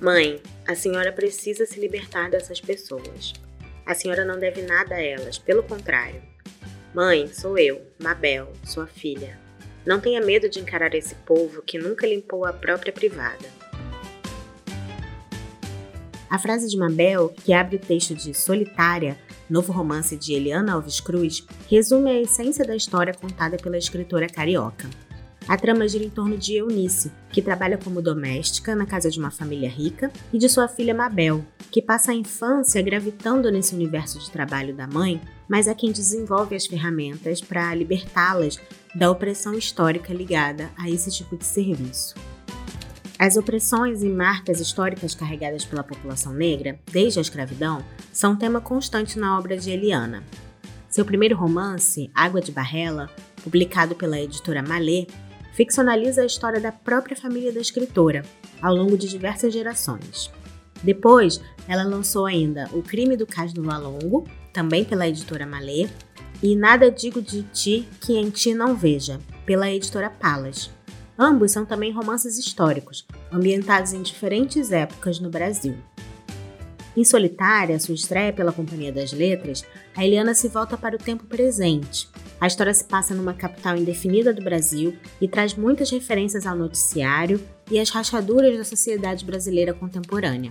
Mãe, 0.00 0.40
a 0.66 0.74
senhora 0.74 1.12
precisa 1.12 1.66
se 1.66 1.78
libertar 1.78 2.30
dessas 2.30 2.58
pessoas. 2.58 3.34
A 3.84 3.94
senhora 3.94 4.24
não 4.24 4.38
deve 4.38 4.62
nada 4.62 4.94
a 4.94 5.02
elas, 5.02 5.36
pelo 5.36 5.62
contrário. 5.62 6.22
Mãe, 6.94 7.28
sou 7.28 7.58
eu, 7.58 7.82
Mabel, 8.02 8.50
sua 8.64 8.86
filha. 8.86 9.38
Não 9.84 10.00
tenha 10.00 10.22
medo 10.22 10.48
de 10.48 10.58
encarar 10.58 10.94
esse 10.94 11.14
povo 11.14 11.60
que 11.60 11.78
nunca 11.78 12.06
limpou 12.06 12.46
a 12.46 12.52
própria 12.52 12.94
privada. 12.94 13.46
A 16.30 16.38
frase 16.38 16.66
de 16.66 16.78
Mabel, 16.78 17.34
que 17.44 17.52
abre 17.52 17.76
o 17.76 17.78
texto 17.78 18.14
de 18.14 18.32
Solitária, 18.32 19.18
novo 19.50 19.70
romance 19.70 20.16
de 20.16 20.32
Eliana 20.32 20.72
Alves 20.72 20.98
Cruz, 20.98 21.46
resume 21.68 22.10
a 22.10 22.20
essência 22.22 22.64
da 22.64 22.74
história 22.74 23.12
contada 23.12 23.58
pela 23.58 23.76
escritora 23.76 24.28
carioca. 24.28 24.88
A 25.50 25.56
trama 25.56 25.88
gira 25.88 26.04
em 26.04 26.08
torno 26.08 26.38
de 26.38 26.54
Eunice, 26.54 27.10
que 27.32 27.42
trabalha 27.42 27.76
como 27.76 28.00
doméstica 28.00 28.76
na 28.76 28.86
casa 28.86 29.10
de 29.10 29.18
uma 29.18 29.32
família 29.32 29.68
rica, 29.68 30.08
e 30.32 30.38
de 30.38 30.48
sua 30.48 30.68
filha 30.68 30.94
Mabel, 30.94 31.44
que 31.72 31.82
passa 31.82 32.12
a 32.12 32.14
infância 32.14 32.80
gravitando 32.80 33.50
nesse 33.50 33.74
universo 33.74 34.20
de 34.20 34.30
trabalho 34.30 34.72
da 34.72 34.86
mãe, 34.86 35.20
mas 35.48 35.66
é 35.66 35.74
quem 35.74 35.90
desenvolve 35.90 36.54
as 36.54 36.66
ferramentas 36.66 37.40
para 37.40 37.74
libertá-las 37.74 38.60
da 38.94 39.10
opressão 39.10 39.52
histórica 39.52 40.14
ligada 40.14 40.70
a 40.78 40.88
esse 40.88 41.10
tipo 41.10 41.36
de 41.36 41.44
serviço. 41.44 42.14
As 43.18 43.36
opressões 43.36 44.04
e 44.04 44.08
marcas 44.08 44.60
históricas 44.60 45.16
carregadas 45.16 45.64
pela 45.64 45.82
população 45.82 46.32
negra, 46.32 46.78
desde 46.92 47.18
a 47.18 47.22
escravidão, 47.22 47.84
são 48.12 48.36
tema 48.36 48.60
constante 48.60 49.18
na 49.18 49.36
obra 49.36 49.56
de 49.56 49.68
Eliana. 49.68 50.22
Seu 50.88 51.04
primeiro 51.04 51.36
romance, 51.36 52.08
Água 52.14 52.40
de 52.40 52.52
Barrela, 52.52 53.10
publicado 53.42 53.96
pela 53.96 54.20
editora 54.20 54.62
Malê, 54.62 55.08
ficcionaliza 55.52 56.22
a 56.22 56.26
história 56.26 56.60
da 56.60 56.72
própria 56.72 57.16
família 57.16 57.52
da 57.52 57.60
escritora, 57.60 58.22
ao 58.60 58.74
longo 58.74 58.96
de 58.96 59.08
diversas 59.08 59.52
gerações. 59.52 60.30
Depois, 60.82 61.40
ela 61.68 61.82
lançou 61.82 62.26
ainda 62.26 62.68
O 62.72 62.82
Crime 62.82 63.16
do 63.16 63.26
Cais 63.26 63.52
do 63.52 63.62
Valongo, 63.62 64.26
também 64.52 64.84
pela 64.84 65.06
editora 65.06 65.46
Malê, 65.46 65.88
e 66.42 66.56
Nada 66.56 66.90
Digo 66.90 67.20
de 67.20 67.42
Ti 67.42 67.86
que 68.00 68.14
em 68.14 68.30
Ti 68.30 68.54
Não 68.54 68.74
Veja, 68.74 69.20
pela 69.44 69.70
editora 69.70 70.08
Palas. 70.08 70.70
Ambos 71.18 71.52
são 71.52 71.66
também 71.66 71.92
romances 71.92 72.38
históricos, 72.38 73.06
ambientados 73.30 73.92
em 73.92 74.00
diferentes 74.00 74.72
épocas 74.72 75.20
no 75.20 75.28
Brasil. 75.28 75.74
Em 76.96 77.04
Solitária, 77.04 77.78
sua 77.78 77.94
estreia 77.94 78.32
pela 78.32 78.52
Companhia 78.52 78.90
das 78.90 79.12
Letras, 79.12 79.64
a 79.94 80.04
Eliana 80.04 80.34
se 80.34 80.48
volta 80.48 80.76
para 80.76 80.96
o 80.96 80.98
tempo 80.98 81.24
presente. 81.24 82.08
A 82.40 82.46
história 82.46 82.72
se 82.72 82.84
passa 82.84 83.14
numa 83.14 83.34
capital 83.34 83.76
indefinida 83.76 84.32
do 84.32 84.42
Brasil 84.42 84.96
e 85.20 85.28
traz 85.28 85.54
muitas 85.54 85.90
referências 85.90 86.46
ao 86.46 86.56
noticiário 86.56 87.38
e 87.70 87.78
às 87.78 87.90
rachaduras 87.90 88.56
da 88.56 88.64
sociedade 88.64 89.26
brasileira 89.26 89.74
contemporânea. 89.74 90.50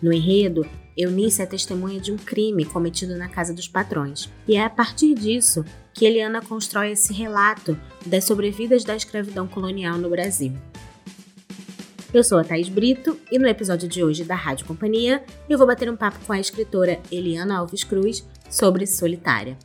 No 0.00 0.12
enredo, 0.12 0.64
Eunice 0.96 1.42
é 1.42 1.46
testemunha 1.46 2.00
de 2.00 2.12
um 2.12 2.16
crime 2.16 2.64
cometido 2.64 3.16
na 3.16 3.28
casa 3.28 3.52
dos 3.52 3.66
patrões, 3.66 4.28
e 4.46 4.54
é 4.54 4.64
a 4.64 4.70
partir 4.70 5.14
disso 5.14 5.64
que 5.92 6.04
Eliana 6.04 6.40
constrói 6.40 6.92
esse 6.92 7.12
relato 7.12 7.76
das 8.06 8.24
sobrevidas 8.24 8.84
da 8.84 8.94
escravidão 8.94 9.48
colonial 9.48 9.98
no 9.98 10.08
Brasil. 10.08 10.52
Eu 12.14 12.22
sou 12.22 12.38
a 12.38 12.44
Thaís 12.44 12.68
Brito 12.68 13.18
e 13.30 13.38
no 13.38 13.48
episódio 13.48 13.88
de 13.88 14.04
hoje 14.04 14.22
da 14.22 14.34
Rádio 14.34 14.66
Companhia 14.66 15.24
eu 15.48 15.56
vou 15.56 15.66
bater 15.66 15.90
um 15.90 15.96
papo 15.96 16.18
com 16.26 16.32
a 16.32 16.38
escritora 16.38 17.00
Eliana 17.10 17.58
Alves 17.58 17.82
Cruz 17.82 18.24
sobre 18.50 18.86
Solitária. 18.86 19.56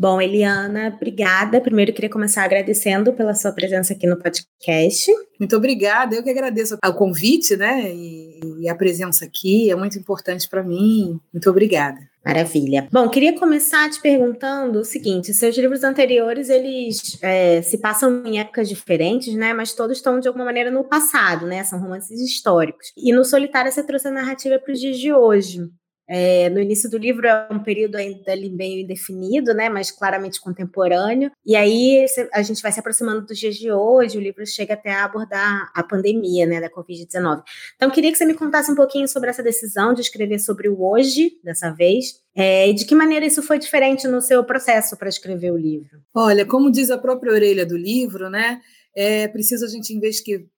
Bom, 0.00 0.18
Eliana, 0.18 0.90
obrigada. 0.96 1.60
Primeiro 1.60 1.92
queria 1.92 2.08
começar 2.08 2.42
agradecendo 2.42 3.12
pela 3.12 3.34
sua 3.34 3.52
presença 3.52 3.92
aqui 3.92 4.06
no 4.06 4.16
podcast. 4.16 5.12
Muito 5.38 5.54
obrigada, 5.54 6.14
eu 6.14 6.22
que 6.22 6.30
agradeço 6.30 6.78
o 6.82 6.94
convite, 6.94 7.54
né? 7.54 7.92
E, 7.92 8.40
e 8.60 8.68
a 8.70 8.74
presença 8.74 9.26
aqui 9.26 9.70
é 9.70 9.76
muito 9.76 9.98
importante 9.98 10.48
para 10.48 10.62
mim. 10.62 11.20
Muito 11.30 11.50
obrigada. 11.50 12.00
Maravilha. 12.24 12.88
Bom, 12.90 13.10
queria 13.10 13.38
começar 13.38 13.90
te 13.90 14.00
perguntando 14.00 14.80
o 14.80 14.84
seguinte: 14.86 15.34
seus 15.34 15.54
livros 15.58 15.84
anteriores 15.84 16.48
eles 16.48 17.18
é, 17.20 17.60
se 17.60 17.76
passam 17.76 18.24
em 18.24 18.40
épocas 18.40 18.70
diferentes, 18.70 19.34
né? 19.34 19.52
Mas 19.52 19.74
todos 19.74 19.98
estão 19.98 20.18
de 20.18 20.28
alguma 20.28 20.46
maneira 20.46 20.70
no 20.70 20.82
passado, 20.82 21.46
né? 21.46 21.62
São 21.62 21.78
romances 21.78 22.18
históricos. 22.22 22.90
E 22.96 23.12
no 23.12 23.22
Solitário 23.22 23.70
você 23.70 23.82
trouxe 23.82 24.08
a 24.08 24.10
narrativa 24.10 24.58
para 24.58 24.72
os 24.72 24.80
dias 24.80 24.98
de 24.98 25.12
hoje. 25.12 25.68
É, 26.12 26.50
no 26.50 26.58
início 26.58 26.90
do 26.90 26.98
livro 26.98 27.24
é 27.28 27.46
um 27.52 27.60
período 27.60 27.94
ainda 27.94 28.34
meio 28.34 28.80
indefinido, 28.80 29.54
né, 29.54 29.68
mas 29.68 29.92
claramente 29.92 30.40
contemporâneo. 30.40 31.30
E 31.46 31.54
aí 31.54 32.04
a 32.32 32.42
gente 32.42 32.60
vai 32.60 32.72
se 32.72 32.80
aproximando 32.80 33.24
dos 33.24 33.38
dias 33.38 33.54
de 33.54 33.70
hoje, 33.70 34.18
o 34.18 34.20
livro 34.20 34.44
chega 34.44 34.74
até 34.74 34.90
a 34.90 35.04
abordar 35.04 35.70
a 35.72 35.84
pandemia, 35.84 36.46
né, 36.46 36.60
da 36.60 36.68
Covid-19. 36.68 37.44
Então, 37.76 37.88
queria 37.90 38.10
que 38.10 38.18
você 38.18 38.24
me 38.24 38.34
contasse 38.34 38.72
um 38.72 38.74
pouquinho 38.74 39.06
sobre 39.06 39.30
essa 39.30 39.40
decisão 39.40 39.94
de 39.94 40.00
escrever 40.00 40.40
sobre 40.40 40.68
o 40.68 40.82
hoje, 40.82 41.38
dessa 41.44 41.70
vez, 41.70 42.20
é, 42.34 42.68
e 42.68 42.74
de 42.74 42.84
que 42.84 42.94
maneira 42.96 43.24
isso 43.24 43.40
foi 43.40 43.60
diferente 43.60 44.08
no 44.08 44.20
seu 44.20 44.42
processo 44.42 44.96
para 44.96 45.08
escrever 45.08 45.52
o 45.52 45.56
livro? 45.56 46.00
Olha, 46.12 46.44
como 46.44 46.72
diz 46.72 46.90
a 46.90 46.98
própria 46.98 47.32
orelha 47.32 47.64
do 47.64 47.76
livro, 47.76 48.28
né, 48.28 48.60
é 48.96 49.28
preciso 49.28 49.64
a 49.64 49.68
gente 49.68 49.94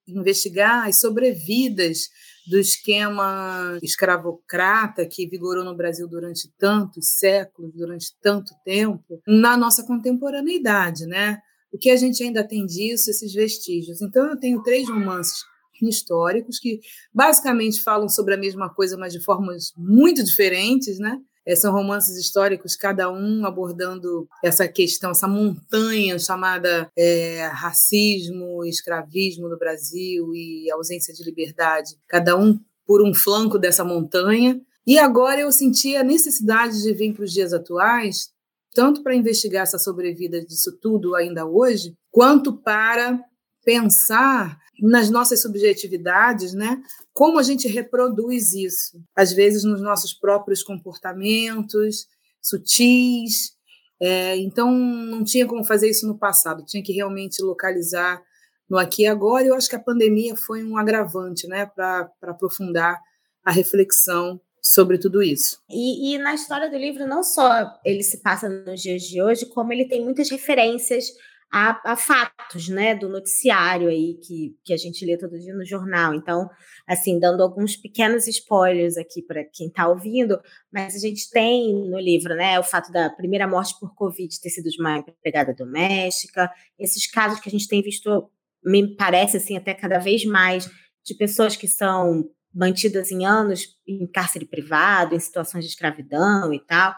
investigar 0.07 0.87
as 0.87 0.99
sobrevidas 0.99 2.09
do 2.47 2.59
esquema 2.59 3.77
escravocrata 3.81 5.05
que 5.05 5.27
vigorou 5.27 5.63
no 5.63 5.75
Brasil 5.75 6.07
durante 6.07 6.51
tantos 6.57 7.09
séculos, 7.17 7.73
durante 7.73 8.13
tanto 8.21 8.53
tempo, 8.65 9.21
na 9.25 9.55
nossa 9.55 9.85
contemporaneidade, 9.85 11.05
né? 11.05 11.39
O 11.71 11.77
que 11.77 11.89
a 11.89 11.95
gente 11.95 12.23
ainda 12.23 12.47
tem 12.47 12.65
disso, 12.65 13.09
esses 13.09 13.33
vestígios. 13.33 14.01
Então, 14.01 14.27
eu 14.29 14.37
tenho 14.37 14.61
três 14.61 14.87
romances 14.89 15.43
históricos 15.81 16.59
que 16.59 16.79
basicamente 17.13 17.81
falam 17.81 18.07
sobre 18.07 18.33
a 18.33 18.37
mesma 18.37 18.69
coisa, 18.69 18.97
mas 18.97 19.13
de 19.13 19.19
formas 19.23 19.73
muito 19.75 20.23
diferentes, 20.23 20.99
né? 20.99 21.19
É, 21.45 21.55
são 21.55 21.73
romances 21.73 22.17
históricos, 22.17 22.75
cada 22.75 23.11
um 23.11 23.45
abordando 23.45 24.27
essa 24.43 24.67
questão, 24.67 25.11
essa 25.11 25.27
montanha 25.27 26.17
chamada 26.17 26.89
é, 26.97 27.47
racismo, 27.47 28.63
escravismo 28.65 29.49
no 29.49 29.57
Brasil 29.57 30.33
e 30.33 30.71
ausência 30.71 31.13
de 31.13 31.23
liberdade, 31.23 31.97
cada 32.07 32.37
um 32.37 32.59
por 32.85 33.01
um 33.01 33.13
flanco 33.13 33.59
dessa 33.59 33.83
montanha. 33.83 34.59
E 34.85 34.97
agora 34.97 35.41
eu 35.41 35.51
senti 35.51 35.95
a 35.95 36.03
necessidade 36.03 36.81
de 36.81 36.93
vir 36.93 37.13
para 37.13 37.23
os 37.23 37.31
dias 37.31 37.53
atuais, 37.53 38.29
tanto 38.73 39.03
para 39.03 39.15
investigar 39.15 39.63
essa 39.63 39.77
sobrevida 39.77 40.43
disso 40.43 40.77
tudo 40.81 41.15
ainda 41.15 41.45
hoje, 41.45 41.93
quanto 42.11 42.53
para 42.53 43.19
pensar 43.63 44.57
nas 44.83 45.09
nossas 45.09 45.41
subjetividades, 45.41 46.53
né? 46.53 46.81
Como 47.13 47.39
a 47.39 47.43
gente 47.43 47.67
reproduz 47.67 48.53
isso? 48.53 49.01
Às 49.15 49.31
vezes 49.31 49.63
nos 49.63 49.81
nossos 49.81 50.13
próprios 50.13 50.61
comportamentos 50.61 52.07
sutis. 52.41 53.53
É, 54.01 54.35
então, 54.35 54.69
não 54.71 55.23
tinha 55.23 55.47
como 55.47 55.63
fazer 55.63 55.89
isso 55.89 56.05
no 56.05 56.17
passado, 56.17 56.65
tinha 56.65 56.83
que 56.83 56.91
realmente 56.91 57.41
localizar 57.41 58.21
no 58.69 58.77
aqui 58.77 59.03
e 59.03 59.07
agora. 59.07 59.45
Eu 59.45 59.55
acho 59.55 59.69
que 59.69 59.75
a 59.77 59.79
pandemia 59.79 60.35
foi 60.35 60.63
um 60.63 60.77
agravante 60.77 61.47
né, 61.47 61.65
para 61.65 62.11
aprofundar 62.23 62.99
a 63.45 63.51
reflexão 63.51 64.41
sobre 64.61 64.97
tudo 64.97 65.23
isso. 65.23 65.59
E, 65.69 66.13
e, 66.13 66.17
na 66.17 66.33
história 66.33 66.69
do 66.69 66.77
livro, 66.77 67.07
não 67.07 67.23
só 67.23 67.79
ele 67.85 68.03
se 68.03 68.17
passa 68.21 68.49
nos 68.49 68.81
dias 68.81 69.03
de 69.03 69.21
hoje, 69.21 69.45
como 69.45 69.71
ele 69.71 69.85
tem 69.85 70.03
muitas 70.03 70.29
referências 70.29 71.05
a, 71.53 71.79
a, 71.91 71.95
fatos, 71.95 72.67
né, 72.67 72.95
do 72.95 73.07
noticiário 73.07 73.87
aí 73.87 74.15
que, 74.15 74.57
que 74.65 74.73
a 74.73 74.77
gente 74.77 75.05
lê 75.05 75.15
todo 75.15 75.39
dia 75.39 75.53
no 75.53 75.63
jornal. 75.63 76.15
Então, 76.15 76.49
assim, 76.87 77.19
dando 77.19 77.43
alguns 77.43 77.75
pequenos 77.75 78.27
spoilers 78.27 78.97
aqui 78.97 79.21
para 79.21 79.43
quem 79.43 79.67
está 79.67 79.87
ouvindo, 79.87 80.41
mas 80.71 80.95
a 80.95 80.97
gente 80.97 81.29
tem 81.29 81.87
no 81.87 81.99
livro, 81.99 82.33
né, 82.35 82.59
o 82.59 82.63
fato 82.63 82.91
da 82.91 83.07
primeira 83.07 83.47
morte 83.47 83.79
por 83.79 83.93
Covid 83.93 84.41
ter 84.41 84.49
sido 84.49 84.67
de 84.67 84.81
uma 84.81 84.97
empregada 84.97 85.53
doméstica, 85.53 86.51
esses 86.79 87.05
casos 87.05 87.39
que 87.39 87.49
a 87.49 87.51
gente 87.51 87.67
tem 87.67 87.83
visto, 87.83 88.31
me 88.65 88.95
parece 88.95 89.37
assim, 89.37 89.55
até 89.55 89.75
cada 89.75 89.99
vez 89.99 90.25
mais, 90.25 90.67
de 91.05 91.13
pessoas 91.13 91.55
que 91.55 91.67
são 91.67 92.31
mantidas 92.51 93.11
em 93.11 93.25
anos 93.25 93.67
em 93.87 94.07
cárcere 94.07 94.45
privado, 94.45 95.13
em 95.13 95.19
situações 95.19 95.65
de 95.65 95.69
escravidão 95.69 96.51
e 96.51 96.59
tal. 96.59 96.95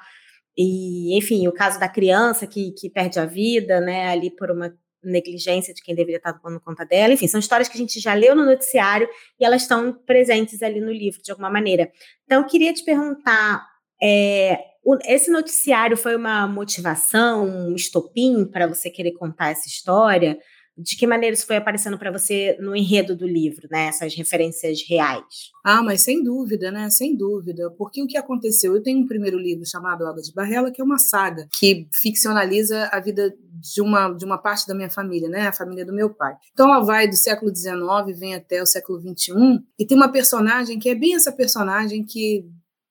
E, 0.57 1.17
enfim, 1.17 1.47
o 1.47 1.51
caso 1.51 1.79
da 1.79 1.89
criança 1.89 2.47
que, 2.47 2.71
que 2.71 2.89
perde 2.89 3.19
a 3.19 3.25
vida, 3.25 3.81
né, 3.81 4.07
ali 4.07 4.29
por 4.29 4.51
uma 4.51 4.73
negligência 5.03 5.73
de 5.73 5.83
quem 5.83 5.93
deveria 5.93 6.17
estar 6.17 6.33
tomando 6.33 6.59
conta 6.59 6.85
dela. 6.85 7.13
Enfim, 7.13 7.27
são 7.27 7.39
histórias 7.39 7.69
que 7.69 7.75
a 7.75 7.79
gente 7.79 7.99
já 7.99 8.13
leu 8.13 8.35
no 8.35 8.45
noticiário 8.45 9.07
e 9.39 9.45
elas 9.45 9.61
estão 9.61 9.93
presentes 9.93 10.61
ali 10.63 10.81
no 10.81 10.91
livro, 10.91 11.21
de 11.21 11.31
alguma 11.31 11.49
maneira. 11.49 11.91
Então, 12.25 12.41
eu 12.41 12.47
queria 12.47 12.73
te 12.73 12.83
perguntar: 12.83 13.65
é, 14.01 14.59
esse 15.05 15.31
noticiário 15.31 15.95
foi 15.95 16.15
uma 16.15 16.47
motivação, 16.47 17.45
um 17.45 17.75
estopim 17.75 18.45
para 18.45 18.67
você 18.67 18.89
querer 18.89 19.13
contar 19.13 19.51
essa 19.51 19.67
história? 19.67 20.37
De 20.77 20.97
que 20.97 21.07
maneira 21.07 21.33
isso 21.33 21.47
foi 21.47 21.55
aparecendo 21.55 21.97
para 21.97 22.11
você 22.11 22.57
no 22.59 22.75
enredo 22.75 23.15
do 23.15 23.25
livro, 23.25 23.67
né? 23.71 23.87
Essas 23.87 24.13
referências 24.13 24.79
reais. 24.87 25.51
Ah, 25.63 25.81
mas 25.81 26.01
sem 26.01 26.21
dúvida, 26.21 26.69
né? 26.69 26.89
Sem 26.89 27.15
dúvida. 27.15 27.71
Porque 27.77 28.03
o 28.03 28.07
que 28.07 28.17
aconteceu? 28.17 28.75
Eu 28.75 28.83
tenho 28.83 28.99
um 28.99 29.07
primeiro 29.07 29.37
livro 29.37 29.65
chamado 29.65 30.05
Água 30.05 30.21
de 30.21 30.33
Barrela, 30.33 30.71
que 30.71 30.81
é 30.81 30.83
uma 30.83 30.99
saga 30.99 31.47
que 31.57 31.87
ficcionaliza 31.93 32.89
a 32.91 32.99
vida 32.99 33.33
de 33.73 33.81
uma, 33.81 34.09
de 34.09 34.25
uma 34.25 34.37
parte 34.37 34.67
da 34.67 34.75
minha 34.75 34.89
família, 34.89 35.29
né? 35.29 35.47
A 35.47 35.53
família 35.53 35.85
do 35.85 35.93
meu 35.93 36.09
pai. 36.09 36.35
Então 36.51 36.67
ela 36.67 36.83
vai 36.83 37.07
do 37.07 37.15
século 37.15 37.55
XIX, 37.55 38.19
vem 38.19 38.35
até 38.35 38.61
o 38.61 38.65
século 38.65 38.99
XXI, 38.99 39.33
e 39.79 39.85
tem 39.85 39.95
uma 39.95 40.11
personagem 40.11 40.77
que 40.77 40.89
é 40.89 40.95
bem 40.95 41.15
essa 41.15 41.31
personagem 41.31 42.03
que 42.03 42.45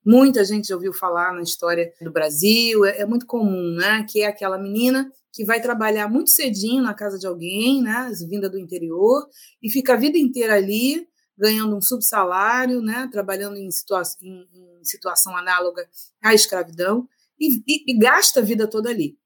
muita 0.05 0.43
gente 0.45 0.69
já 0.69 0.75
ouviu 0.75 0.93
falar 0.93 1.33
na 1.33 1.43
história 1.43 1.93
do 2.01 2.11
Brasil, 2.11 2.85
é, 2.85 3.01
é 3.01 3.07
muito 3.07 3.27
comum, 3.27 3.75
né? 3.75 4.07
Que 4.09 4.23
é 4.23 4.27
aquela 4.27 4.59
menina 4.59 5.11
que 5.35 5.45
vai 5.45 5.61
trabalhar 5.61 6.09
muito 6.09 6.31
cedinho 6.31 6.83
na 6.83 6.95
casa 6.95 7.19
de 7.19 7.27
alguém, 7.27 7.83
né? 7.83 8.11
Vinda 8.29 8.49
do 8.49 8.59
interior, 8.59 9.29
e 9.61 9.69
fica 9.69 9.95
a 9.95 9.97
vida 9.97 10.17
inteira 10.17 10.55
ali 10.55 11.07
ganhando 11.37 11.77
um 11.77 11.83
subsalário, 11.83 12.81
né, 12.81 13.09
trabalhando 13.11 13.57
em, 13.57 13.69
situa 13.69 14.03
em, 14.23 14.47
em 14.81 14.85
situação 14.85 15.37
análoga 15.37 15.85
à 16.23 16.33
escravidão, 16.33 17.09
e, 17.39 17.57
e, 17.67 17.93
e, 17.93 17.99
gasta 17.99 18.39
a 18.39 18.43
vida 18.43 18.69
toda 18.69 18.89
ali. 18.89 19.19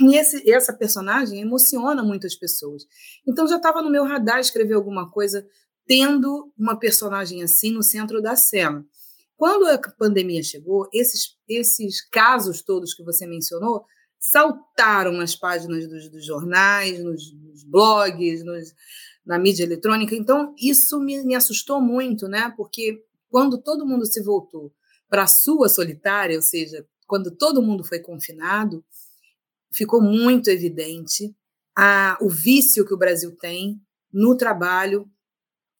E 0.00 0.16
esse, 0.16 0.50
essa 0.50 0.72
personagem 0.72 1.40
emociona 1.40 2.02
muitas 2.02 2.34
pessoas. 2.34 2.82
Então 3.26 3.46
já 3.46 3.56
estava 3.56 3.80
no 3.80 3.90
meu 3.90 4.04
radar 4.04 4.40
escrever 4.40 4.74
alguma 4.74 5.08
coisa 5.08 5.46
tendo 5.86 6.52
uma 6.58 6.76
personagem 6.76 7.42
assim 7.42 7.70
no 7.70 7.82
centro 7.82 8.20
da 8.20 8.34
cena. 8.34 8.84
Quando 9.36 9.66
a 9.66 9.78
pandemia 9.78 10.42
chegou, 10.42 10.88
esses, 10.92 11.36
esses 11.48 12.04
casos 12.08 12.62
todos 12.62 12.94
que 12.94 13.04
você 13.04 13.26
mencionou 13.26 13.84
saltaram 14.22 15.10
nas 15.10 15.34
páginas 15.34 15.88
dos, 15.88 16.08
dos 16.08 16.24
jornais, 16.24 17.02
nos, 17.02 17.34
nos 17.34 17.64
blogs, 17.64 18.44
nos, 18.44 18.72
na 19.26 19.36
mídia 19.36 19.64
eletrônica. 19.64 20.14
Então, 20.14 20.54
isso 20.56 21.00
me, 21.00 21.24
me 21.24 21.34
assustou 21.34 21.80
muito, 21.80 22.28
né? 22.28 22.54
Porque 22.56 23.04
quando 23.28 23.60
todo 23.60 23.84
mundo 23.84 24.06
se 24.06 24.22
voltou 24.22 24.72
para 25.08 25.24
a 25.24 25.26
sua 25.26 25.68
solitária, 25.68 26.36
ou 26.36 26.42
seja, 26.42 26.86
quando 27.04 27.36
todo 27.36 27.60
mundo 27.60 27.82
foi 27.82 27.98
confinado, 27.98 28.84
ficou 29.72 30.00
muito 30.00 30.48
evidente 30.48 31.34
a, 31.76 32.16
o 32.20 32.30
vício 32.30 32.86
que 32.86 32.94
o 32.94 32.98
Brasil 32.98 33.36
tem 33.36 33.82
no 34.12 34.36
trabalho 34.36 35.10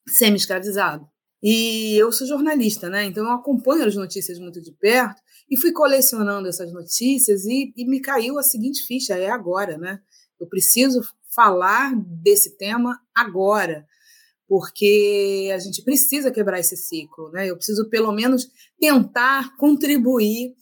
semi-escravizado. 0.09 1.09
E 1.43 1.97
eu 1.97 2.13
sou 2.13 2.27
jornalista, 2.27 2.89
né? 2.89 3.05
Então 3.05 3.25
eu 3.25 3.33
acompanho 3.33 3.85
as 3.85 3.97
notícias 3.97 4.39
muito 4.39 4.61
de 4.61 4.73
perto 4.73 5.21
e 5.51 5.57
fui 5.57 5.73
colecionando 5.73 6.49
essas 6.49 6.73
notícias 6.73 7.45
e, 7.45 7.73
e 7.77 7.85
me 7.85 8.01
caiu 8.01 8.39
a 8.39 8.43
seguinte 8.43 8.87
ficha: 8.87 9.17
é 9.17 9.29
agora, 9.29 9.77
né? 9.77 10.01
Eu 10.39 10.47
preciso 10.47 11.01
falar 11.35 11.95
desse 11.97 12.57
tema 12.57 13.01
agora, 13.15 13.87
porque 14.47 15.51
a 15.53 15.59
gente 15.59 15.83
precisa 15.83 16.31
quebrar 16.31 16.61
esse 16.61 16.77
ciclo, 16.77 17.31
né? 17.31 17.51
Eu 17.51 17.57
preciso 17.57 17.89
pelo 17.89 18.13
menos 18.13 18.49
tentar 18.79 19.57
contribuir 19.57 20.55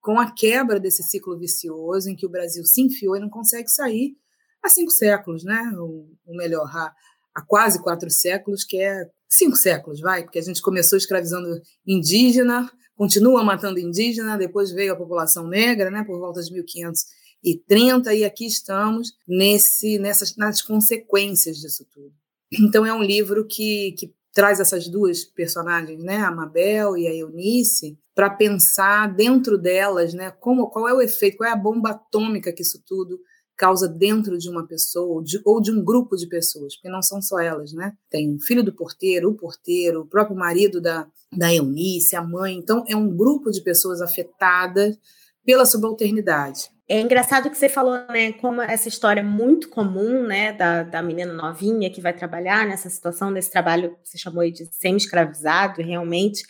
com 0.00 0.18
a 0.18 0.30
quebra 0.30 0.78
desse 0.78 1.02
ciclo 1.02 1.38
vicioso 1.38 2.08
em 2.08 2.16
que 2.16 2.26
o 2.26 2.30
Brasil 2.30 2.64
se 2.64 2.82
enfiou 2.82 3.16
e 3.16 3.20
não 3.20 3.30
consegue 3.30 3.68
sair 3.68 4.16
há 4.62 4.68
cinco 4.68 4.90
séculos, 4.90 5.44
né? 5.44 5.72
Ou, 5.78 6.08
melhor, 6.28 6.66
há, 6.74 6.94
há 7.34 7.42
quase 7.42 7.82
quatro 7.82 8.10
séculos, 8.10 8.64
que 8.64 8.80
é 8.80 9.08
cinco 9.28 9.56
séculos, 9.56 10.00
vai, 10.00 10.22
porque 10.22 10.38
a 10.38 10.42
gente 10.42 10.62
começou 10.62 10.96
escravizando 10.96 11.60
indígena, 11.86 12.70
continua 12.96 13.42
matando 13.42 13.80
indígena, 13.80 14.38
depois 14.38 14.70
veio 14.70 14.92
a 14.92 14.96
população 14.96 15.48
negra, 15.48 15.90
né, 15.90 16.04
por 16.04 16.18
volta 16.18 16.40
de 16.40 16.52
1500 16.52 17.02
e 17.42 17.58
30 17.58 18.14
e 18.14 18.24
aqui 18.24 18.46
estamos 18.46 19.12
nesse 19.28 19.98
nessas 19.98 20.34
nas 20.36 20.62
consequências 20.62 21.58
disso 21.58 21.86
tudo. 21.92 22.12
Então 22.52 22.86
é 22.86 22.92
um 22.94 23.02
livro 23.02 23.46
que, 23.46 23.92
que 23.98 24.14
traz 24.32 24.60
essas 24.60 24.88
duas 24.88 25.24
personagens, 25.24 26.02
né, 26.02 26.18
a 26.18 26.30
Mabel 26.30 26.96
e 26.96 27.06
a 27.06 27.14
Eunice, 27.14 27.98
para 28.14 28.30
pensar 28.30 29.12
dentro 29.12 29.58
delas, 29.58 30.14
né, 30.14 30.30
como 30.30 30.70
qual 30.70 30.88
é 30.88 30.94
o 30.94 31.02
efeito, 31.02 31.36
qual 31.36 31.48
é 31.48 31.52
a 31.52 31.56
bomba 31.56 31.90
atômica 31.90 32.52
que 32.52 32.62
isso 32.62 32.82
tudo 32.86 33.18
causa 33.56 33.88
dentro 33.88 34.36
de 34.36 34.48
uma 34.48 34.66
pessoa 34.66 35.16
ou 35.16 35.22
de, 35.22 35.40
ou 35.44 35.60
de, 35.60 35.70
um 35.70 35.82
grupo 35.82 36.16
de 36.16 36.26
pessoas, 36.26 36.74
porque 36.74 36.88
não 36.88 37.02
são 37.02 37.22
só 37.22 37.38
elas, 37.40 37.72
né? 37.72 37.92
Tem 38.10 38.34
o 38.34 38.40
filho 38.40 38.62
do 38.62 38.74
porteiro, 38.74 39.30
o 39.30 39.36
porteiro, 39.36 40.02
o 40.02 40.06
próprio 40.06 40.36
marido 40.36 40.80
da, 40.80 41.06
da 41.32 41.54
Eunice, 41.54 42.16
a 42.16 42.22
mãe. 42.22 42.56
Então, 42.56 42.84
é 42.88 42.96
um 42.96 43.14
grupo 43.14 43.50
de 43.50 43.62
pessoas 43.62 44.00
afetadas 44.00 44.96
pela 45.44 45.66
subalternidade. 45.66 46.74
É 46.86 47.00
engraçado 47.00 47.48
que 47.48 47.56
você 47.56 47.68
falou, 47.68 47.94
né, 48.10 48.32
como 48.32 48.60
essa 48.60 48.88
história 48.88 49.20
é 49.20 49.24
muito 49.24 49.70
comum, 49.70 50.26
né, 50.26 50.52
da, 50.52 50.82
da 50.82 51.02
menina 51.02 51.32
novinha 51.32 51.90
que 51.90 52.00
vai 52.00 52.12
trabalhar 52.12 52.66
nessa 52.66 52.90
situação, 52.90 53.32
desse 53.32 53.50
trabalho 53.50 53.96
que 54.02 54.10
você 54.10 54.18
chamou 54.18 54.48
de 54.50 54.66
semi-escravizado, 54.66 55.80
realmente. 55.80 56.44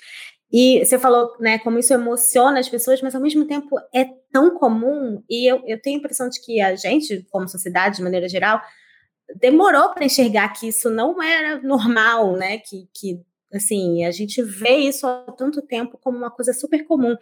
E 0.52 0.84
você 0.84 0.98
falou, 0.98 1.36
né, 1.40 1.58
como 1.58 1.78
isso 1.78 1.92
emociona 1.92 2.60
as 2.60 2.68
pessoas, 2.68 3.02
mas 3.02 3.14
ao 3.14 3.20
mesmo 3.20 3.46
tempo 3.46 3.76
é 3.92 4.04
tão 4.32 4.56
comum, 4.56 5.22
e 5.28 5.50
eu, 5.50 5.62
eu 5.66 5.80
tenho 5.80 5.96
a 5.96 5.98
impressão 5.98 6.28
de 6.28 6.40
que 6.40 6.60
a 6.60 6.76
gente, 6.76 7.26
como 7.30 7.48
sociedade, 7.48 7.96
de 7.96 8.02
maneira 8.02 8.28
geral, 8.28 8.60
demorou 9.40 9.92
para 9.92 10.04
enxergar 10.04 10.50
que 10.50 10.68
isso 10.68 10.90
não 10.90 11.20
era 11.22 11.60
normal, 11.62 12.36
né, 12.36 12.58
que, 12.58 12.88
que 12.94 13.20
Assim, 13.54 14.04
a 14.04 14.10
gente 14.10 14.42
vê 14.42 14.78
isso 14.78 15.06
há 15.06 15.32
tanto 15.38 15.62
tempo 15.62 15.96
como 16.02 16.18
uma 16.18 16.30
coisa 16.30 16.52
super 16.52 16.84
comum. 16.86 17.14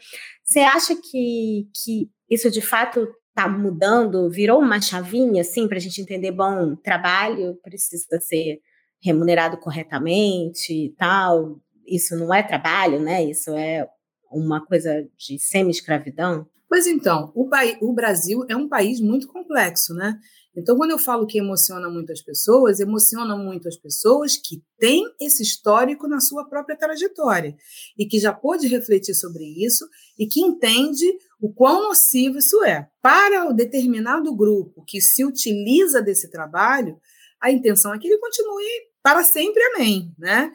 Você 0.43 0.61
acha 0.61 0.97
que, 0.97 1.69
que 1.75 2.11
isso 2.31 2.51
de 2.51 2.63
fato 2.63 3.07
está 3.29 3.47
mudando, 3.49 4.31
virou 4.31 4.59
uma 4.59 4.81
chavinha, 4.81 5.43
assim, 5.43 5.69
para 5.69 5.77
a 5.77 5.81
gente 5.81 6.01
entender, 6.01 6.33
bom, 6.33 6.75
trabalho 6.77 7.59
precisa 7.63 8.19
ser 8.21 8.61
remunerado 9.03 9.59
corretamente 9.59 10.73
e 10.73 10.91
tal, 10.97 11.61
isso 11.95 12.17
não 12.17 12.33
é 12.33 12.43
trabalho, 12.43 13.01
né? 13.01 13.25
Isso 13.25 13.51
é 13.51 13.87
uma 14.31 14.65
coisa 14.65 15.07
de 15.17 15.39
semi-escravidão? 15.39 16.47
Pois 16.69 16.87
então, 16.87 17.31
o, 17.35 17.49
o 17.83 17.93
Brasil 17.93 18.45
é 18.49 18.57
um 18.57 18.69
país 18.69 19.01
muito 19.01 19.29
complexo, 19.29 19.93
né? 19.95 20.19
Então, 20.55 20.77
quando 20.77 20.91
eu 20.91 20.99
falo 20.99 21.27
que 21.27 21.39
emociona 21.39 21.89
muito 21.89 22.13
as 22.13 22.21
pessoas, 22.21 22.79
emociona 22.79 23.37
muito 23.37 23.69
as 23.69 23.77
pessoas 23.77 24.37
que 24.37 24.63
têm 24.79 25.03
esse 25.19 25.43
histórico 25.43 26.07
na 26.07 26.21
sua 26.21 26.47
própria 26.47 26.77
trajetória 26.77 27.57
e 27.99 28.07
que 28.07 28.19
já 28.19 28.35
pôde 28.35 28.69
refletir 28.69 29.15
sobre 29.15 29.45
isso 29.65 29.87
e 30.19 30.27
que 30.27 30.41
entende 30.41 31.07
o 31.41 31.53
quão 31.53 31.89
nocivo 31.89 32.39
isso 32.39 32.63
é. 32.65 32.87
Para 33.01 33.49
o 33.49 33.55
determinado 33.55 34.35
grupo 34.35 34.85
que 34.87 35.01
se 35.01 35.25
utiliza 35.25 36.03
desse 36.03 36.31
trabalho, 36.31 36.99
a 37.41 37.51
intenção 37.51 37.95
é 37.95 37.99
que 37.99 38.07
ele 38.07 38.19
continue 38.19 38.93
para 39.03 39.25
sempre, 39.25 39.63
amém, 39.75 40.15
né? 40.19 40.53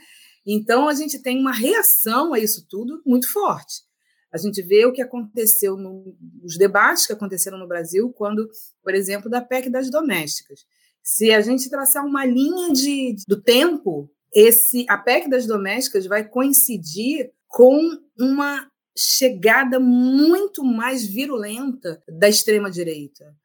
Então, 0.50 0.88
a 0.88 0.94
gente 0.94 1.20
tem 1.20 1.38
uma 1.38 1.52
reação 1.52 2.34
a 2.34 2.40
isso 2.40 2.66
tudo 2.70 3.02
muito 3.06 3.30
forte. 3.30 3.86
A 4.32 4.38
gente 4.38 4.62
vê 4.62 4.86
o 4.86 4.94
que 4.94 5.02
aconteceu 5.02 5.76
nos 5.76 6.58
debates 6.58 7.06
que 7.06 7.12
aconteceram 7.12 7.58
no 7.58 7.68
Brasil 7.68 8.14
quando, 8.14 8.50
por 8.82 8.96
exemplo, 8.96 9.30
da 9.30 9.42
PEC 9.42 9.70
das 9.70 9.90
domésticas. 9.90 10.66
Se 11.04 11.34
a 11.34 11.42
gente 11.42 11.70
traçar 11.70 12.06
uma 12.06 12.26
linha 12.26 12.72
de, 12.72 13.16
do 13.28 13.42
tempo, 13.42 14.10
esse 14.34 14.86
a 14.90 14.98
PEC 14.98 15.30
das 15.30 15.46
domésticas 15.46 16.06
vai 16.06 16.28
coincidir 16.28 17.32
com 17.48 17.80
uma 18.18 18.70
chegada 18.98 19.80
muito 19.80 20.64
mais 20.64 21.06
virulenta 21.06 22.02
da 22.08 22.28
extrema 22.30 22.72
direita, 22.72 23.36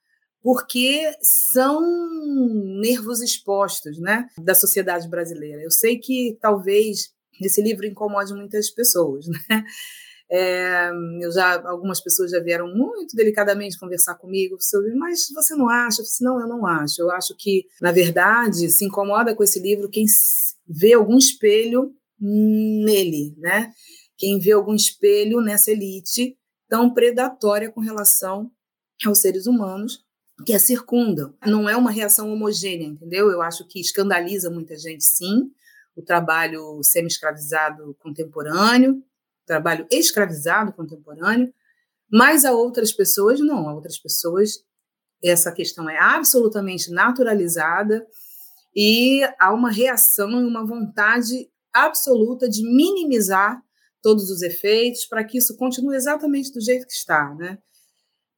porque 0.42 1.14
são 1.20 1.80
nervos 2.80 3.22
expostos, 3.22 3.98
né, 3.98 4.28
da 4.38 4.54
sociedade 4.54 5.08
brasileira. 5.08 5.62
Eu 5.62 5.70
sei 5.70 5.98
que 5.98 6.36
talvez 6.40 7.12
esse 7.40 7.62
livro 7.62 7.86
incomode 7.86 8.34
muitas 8.34 8.70
pessoas, 8.70 9.26
né? 9.48 9.64
É, 10.34 10.90
eu 11.20 11.30
já, 11.30 11.60
algumas 11.68 12.00
pessoas 12.00 12.30
já 12.30 12.40
vieram 12.40 12.66
muito 12.74 13.14
delicadamente 13.14 13.78
conversar 13.78 14.14
comigo 14.14 14.56
sobre, 14.60 14.94
mas 14.94 15.28
você 15.34 15.54
não 15.54 15.68
acha? 15.68 16.00
Eu 16.00 16.04
disse, 16.04 16.24
não, 16.24 16.40
eu 16.40 16.48
não 16.48 16.66
acho. 16.66 17.02
Eu 17.02 17.10
acho 17.10 17.36
que, 17.36 17.66
na 17.82 17.92
verdade, 17.92 18.70
se 18.70 18.82
incomoda 18.82 19.36
com 19.36 19.44
esse 19.44 19.60
livro 19.60 19.90
quem 19.90 20.06
vê 20.66 20.94
algum 20.94 21.18
espelho 21.18 21.94
nele, 22.18 23.34
né? 23.36 23.72
Quem 24.16 24.38
vê 24.38 24.52
algum 24.52 24.74
espelho 24.74 25.42
nessa 25.42 25.70
elite 25.70 26.34
tão 26.66 26.94
predatória 26.94 27.70
com 27.70 27.82
relação 27.82 28.50
aos 29.04 29.18
seres 29.18 29.46
humanos 29.46 30.02
que 30.44 30.54
a 30.54 30.58
circundam. 30.58 31.34
Não 31.46 31.68
é 31.68 31.76
uma 31.76 31.90
reação 31.90 32.32
homogênea, 32.32 32.86
entendeu? 32.86 33.30
Eu 33.30 33.42
acho 33.42 33.66
que 33.66 33.80
escandaliza 33.80 34.50
muita 34.50 34.76
gente, 34.76 35.04
sim, 35.04 35.50
o 35.96 36.02
trabalho 36.02 36.80
semi-escravizado 36.82 37.96
contemporâneo, 37.98 39.02
trabalho 39.46 39.86
escravizado 39.90 40.72
contemporâneo, 40.72 41.52
mas 42.10 42.44
a 42.44 42.52
outras 42.52 42.92
pessoas 42.92 43.40
não, 43.40 43.68
a 43.68 43.74
outras 43.74 43.98
pessoas 43.98 44.64
essa 45.22 45.52
questão 45.52 45.88
é 45.88 45.96
absolutamente 45.98 46.90
naturalizada 46.90 48.04
e 48.74 49.22
há 49.38 49.52
uma 49.52 49.70
reação 49.70 50.30
e 50.30 50.44
uma 50.44 50.66
vontade 50.66 51.48
absoluta 51.72 52.48
de 52.48 52.62
minimizar 52.64 53.62
todos 54.02 54.30
os 54.30 54.42
efeitos 54.42 55.06
para 55.06 55.22
que 55.22 55.38
isso 55.38 55.56
continue 55.56 55.94
exatamente 55.94 56.52
do 56.52 56.60
jeito 56.60 56.86
que 56.86 56.92
está, 56.92 57.32
né? 57.34 57.58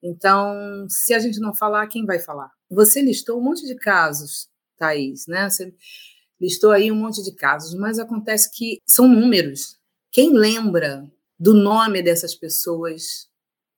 Então, 0.05 0.87
se 0.91 1.15
a 1.15 1.19
gente 1.19 1.41
não 1.41 1.55
falar, 1.55 1.87
quem 1.87 2.05
vai 2.05 2.19
falar? 2.19 2.51
Você 2.71 3.01
listou 3.01 3.41
um 3.41 3.43
monte 3.43 3.67
de 3.67 3.75
casos, 3.75 4.51
Thaís, 4.77 5.27
né? 5.27 5.49
Você 5.49 5.75
listou 6.39 6.73
aí 6.73 6.93
um 6.93 6.97
monte 6.97 7.23
de 7.23 7.35
casos, 7.35 7.75
mas 7.75 7.99
acontece 7.99 8.51
que 8.53 8.83
são 8.87 9.09
números, 9.09 9.79
quem 10.13 10.33
lembra 10.33 11.11
do 11.39 11.55
nome 11.55 12.03
dessas 12.03 12.35
pessoas 12.35 13.29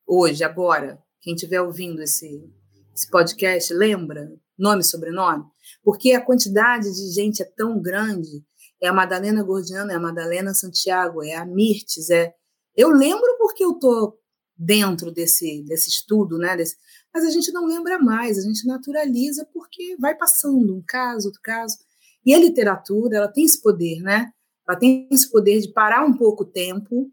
hoje, 0.04 0.42
agora? 0.42 1.02
Quem 1.20 1.34
estiver 1.34 1.62
ouvindo 1.62 2.02
esse, 2.02 2.44
esse 2.92 3.08
podcast, 3.08 3.72
lembra? 3.72 4.28
Nome 4.58 4.80
e 4.80 4.84
sobrenome? 4.84 5.44
Porque 5.82 6.12
a 6.12 6.20
quantidade 6.20 6.92
de 6.92 7.12
gente 7.12 7.40
é 7.40 7.44
tão 7.56 7.80
grande. 7.80 8.44
É 8.82 8.88
a 8.88 8.92
Madalena 8.92 9.42
Gordiano, 9.42 9.92
é 9.92 9.94
a 9.94 10.00
Madalena 10.00 10.52
Santiago, 10.52 11.22
é 11.22 11.34
a 11.34 11.46
Mirtes, 11.46 12.10
é... 12.10 12.34
Eu 12.76 12.90
lembro 12.90 13.38
porque 13.38 13.64
eu 13.64 13.74
tô 13.78 14.18
dentro 14.56 15.10
desse, 15.12 15.62
desse 15.64 15.90
estudo, 15.90 16.38
né? 16.38 16.56
Desse... 16.56 16.76
Mas 17.12 17.24
a 17.24 17.30
gente 17.30 17.52
não 17.52 17.66
lembra 17.66 17.98
mais, 17.98 18.38
a 18.38 18.42
gente 18.42 18.66
naturaliza 18.66 19.46
porque 19.52 19.96
vai 19.98 20.14
passando 20.14 20.74
um 20.74 20.82
caso, 20.86 21.28
outro 21.28 21.40
caso. 21.42 21.76
E 22.24 22.34
a 22.34 22.38
literatura, 22.38 23.18
ela 23.18 23.28
tem 23.28 23.44
esse 23.44 23.60
poder, 23.60 24.00
né? 24.02 24.30
Ela 24.68 24.78
tem 24.78 25.08
esse 25.10 25.30
poder 25.30 25.60
de 25.60 25.72
parar 25.72 26.04
um 26.04 26.16
pouco 26.16 26.42
o 26.42 26.46
tempo, 26.46 27.10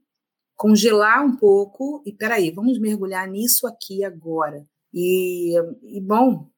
congelar 0.55 1.23
um 1.23 1.35
pouco 1.35 2.01
e 2.05 2.13
peraí, 2.13 2.51
vamos 2.51 2.79
mergulhar 2.79 3.27
nisso 3.27 3.67
aqui 3.67 4.03
agora. 4.03 4.65
E, 4.93 5.55
e 5.83 6.01
bom, 6.01 6.49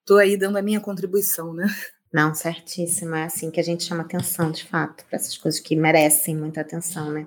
estou 0.00 0.18
aí 0.18 0.36
dando 0.36 0.58
a 0.58 0.62
minha 0.62 0.80
contribuição, 0.80 1.54
né? 1.54 1.66
Não, 2.14 2.32
certíssimo. 2.32 3.16
É 3.16 3.24
assim 3.24 3.50
que 3.50 3.58
a 3.58 3.62
gente 3.62 3.82
chama 3.82 4.02
atenção, 4.02 4.52
de 4.52 4.62
fato, 4.62 5.04
para 5.06 5.16
essas 5.16 5.36
coisas 5.36 5.58
que 5.58 5.74
merecem 5.74 6.36
muita 6.36 6.60
atenção, 6.60 7.10
né? 7.10 7.26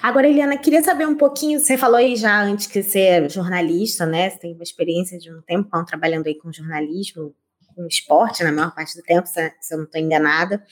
Agora, 0.00 0.28
Eliana, 0.28 0.56
queria 0.56 0.80
saber 0.80 1.08
um 1.08 1.16
pouquinho, 1.16 1.58
você 1.58 1.76
falou 1.76 1.96
aí 1.96 2.14
já 2.14 2.40
antes 2.44 2.68
que 2.68 2.80
você 2.80 3.00
é 3.00 3.28
jornalista, 3.28 4.06
né? 4.06 4.30
Você 4.30 4.38
tem 4.38 4.54
uma 4.54 4.62
experiência 4.62 5.18
de 5.18 5.28
um 5.28 5.42
tempão 5.42 5.84
trabalhando 5.84 6.28
aí 6.28 6.36
com 6.36 6.52
jornalismo, 6.52 7.34
com 7.74 7.84
esporte 7.88 8.44
na 8.44 8.52
maior 8.52 8.72
parte 8.72 8.96
do 8.96 9.02
tempo, 9.02 9.26
se, 9.26 9.52
se 9.60 9.74
eu 9.74 9.78
não 9.78 9.86
estou 9.86 10.00
enganada. 10.00 10.64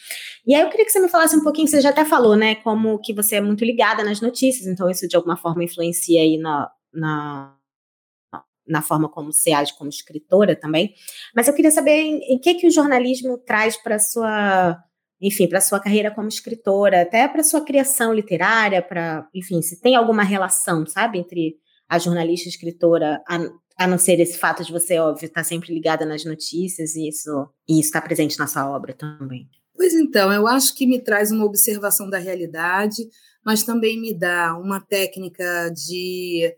E 0.47 0.55
aí 0.55 0.63
eu 0.63 0.71
queria 0.71 0.87
que 0.87 0.93
você 0.93 1.01
me 1.01 1.09
falasse 1.09 1.35
um 1.35 1.43
pouquinho, 1.43 1.67
você 1.67 1.81
já 1.81 1.91
até 1.91 2.05
falou, 2.05 2.37
né? 2.37 2.55
Como 2.55 3.01
que 3.01 3.13
você 3.13 3.35
é 3.35 3.41
muito 3.41 3.65
ligada 3.65 4.05
nas 4.05 4.21
notícias, 4.21 4.69
então 4.69 4.89
isso 4.89 5.09
de 5.09 5.17
alguma 5.17 5.37
forma 5.37 5.65
influencia 5.65 6.23
aí 6.23 6.39
na, 6.39 6.71
na 6.95 7.56
na 8.67 8.83
forma 8.83 9.09
como 9.09 9.33
você 9.33 9.53
age 9.53 9.77
como 9.77 9.91
escritora 9.91 10.57
também. 10.57 10.95
Mas 11.35 11.49
eu 11.49 11.55
queria 11.55 11.71
saber 11.71 12.01
em, 12.01 12.35
em 12.35 12.39
que 12.39 12.55
que 12.55 12.67
o 12.67 12.71
jornalismo 12.71 13.39
traz 13.39 13.77
para 13.77 13.99
sua, 13.99 14.79
enfim, 15.21 15.49
para 15.49 15.61
sua 15.61 15.81
carreira 15.81 16.11
como 16.11 16.29
escritora, 16.29 17.03
até 17.03 17.27
para 17.29 17.43
sua 17.43 17.65
criação 17.65 18.13
literária, 18.13 18.83
para, 18.83 19.29
enfim, 19.35 19.63
se 19.63 19.81
tem 19.81 19.95
alguma 19.95 20.23
relação, 20.23 20.87
sabe, 20.87 21.19
entre 21.19 21.57
a 21.89 21.99
jornalista 21.99 22.49
e 22.49 22.51
a 22.51 22.55
escritora, 22.55 23.23
a, 23.29 23.39
a 23.79 23.87
não 23.87 23.99
ser 23.99 24.19
esse 24.21 24.39
fato 24.39 24.65
de 24.65 24.73
você, 24.73 24.99
óbvio, 24.99 25.27
estar 25.27 25.41
tá 25.41 25.45
sempre 25.45 25.73
ligada 25.73 26.05
nas 26.05 26.25
notícias 26.25 26.97
e 26.97 27.09
isso 27.09 27.49
e 27.69 27.79
está 27.79 28.01
presente 28.01 28.39
na 28.39 28.47
sua 28.47 28.69
obra 28.69 28.95
também. 28.95 29.49
Pois 29.75 29.93
então, 29.95 30.33
eu 30.33 30.47
acho 30.47 30.75
que 30.75 30.87
me 30.87 30.99
traz 30.99 31.31
uma 31.31 31.45
observação 31.45 32.09
da 32.09 32.19
realidade, 32.19 33.03
mas 33.45 33.63
também 33.63 34.01
me 34.01 34.13
dá 34.19 34.57
uma 34.57 34.81
técnica 34.81 35.71
de 35.71 36.53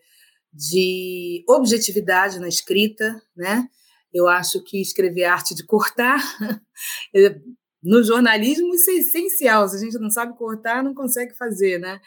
de 0.52 1.44
objetividade 1.48 2.38
na 2.38 2.48
escrita, 2.48 3.20
né? 3.36 3.68
Eu 4.12 4.26
acho 4.26 4.62
que 4.64 4.80
escrever 4.80 5.24
arte 5.24 5.54
de 5.54 5.64
cortar, 5.64 6.18
no 7.82 8.02
jornalismo 8.02 8.74
isso 8.74 8.90
é 8.90 8.94
essencial. 8.94 9.68
Se 9.68 9.76
a 9.76 9.78
gente 9.78 9.98
não 9.98 10.10
sabe 10.10 10.36
cortar, 10.36 10.82
não 10.82 10.94
consegue 10.94 11.34
fazer, 11.34 11.78
né? 11.78 12.00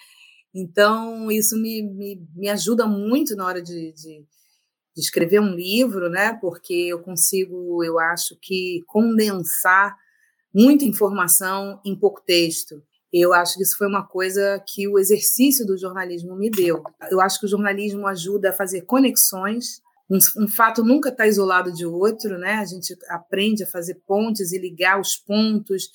Então, 0.54 1.32
isso 1.32 1.58
me, 1.58 1.82
me, 1.82 2.28
me 2.36 2.50
ajuda 2.50 2.86
muito 2.86 3.36
na 3.36 3.46
hora 3.46 3.62
de, 3.62 3.94
de, 3.94 4.26
de 4.96 5.02
escrever 5.02 5.40
um 5.40 5.56
livro, 5.56 6.10
né? 6.10 6.34
Porque 6.34 6.74
eu 6.74 7.02
consigo, 7.02 7.84
eu 7.84 7.98
acho 8.00 8.38
que 8.42 8.82
condensar 8.88 9.96
muita 10.54 10.84
informação 10.84 11.80
em 11.86 11.98
pouco 11.98 12.22
texto. 12.22 12.84
Eu 13.14 13.34
acho 13.34 13.56
que 13.56 13.64
isso 13.64 13.78
foi 13.78 13.88
uma 13.88 14.08
coisa 14.08 14.64
que 14.66 14.88
o 14.88 14.98
exercício 14.98 15.66
do 15.66 15.78
jornalismo 15.78 16.36
me 16.36 16.50
deu. 16.50 16.82
Eu 17.10 17.20
acho 17.20 17.40
que 17.40 17.46
o 17.46 17.50
jornalismo 17.50 18.08
ajuda 18.08 18.52
a 18.52 18.54
fazer 18.54 18.82
conexões. 18.82 19.82
Um, 20.10 20.18
um 20.44 20.48
fato 20.48 20.84
nunca 20.84 21.10
está 21.10 21.28
isolado 21.28 21.74
de 21.74 21.86
outro, 21.86 22.38
né? 22.38 22.54
A 22.56 22.66
gente 22.66 22.96
aprende 23.10 23.64
a 23.64 23.68
fazer 23.68 23.96
pontes 24.08 24.52
e 24.52 24.60
ligar 24.60 25.00
os 25.00 25.18
pontos, 25.18 25.90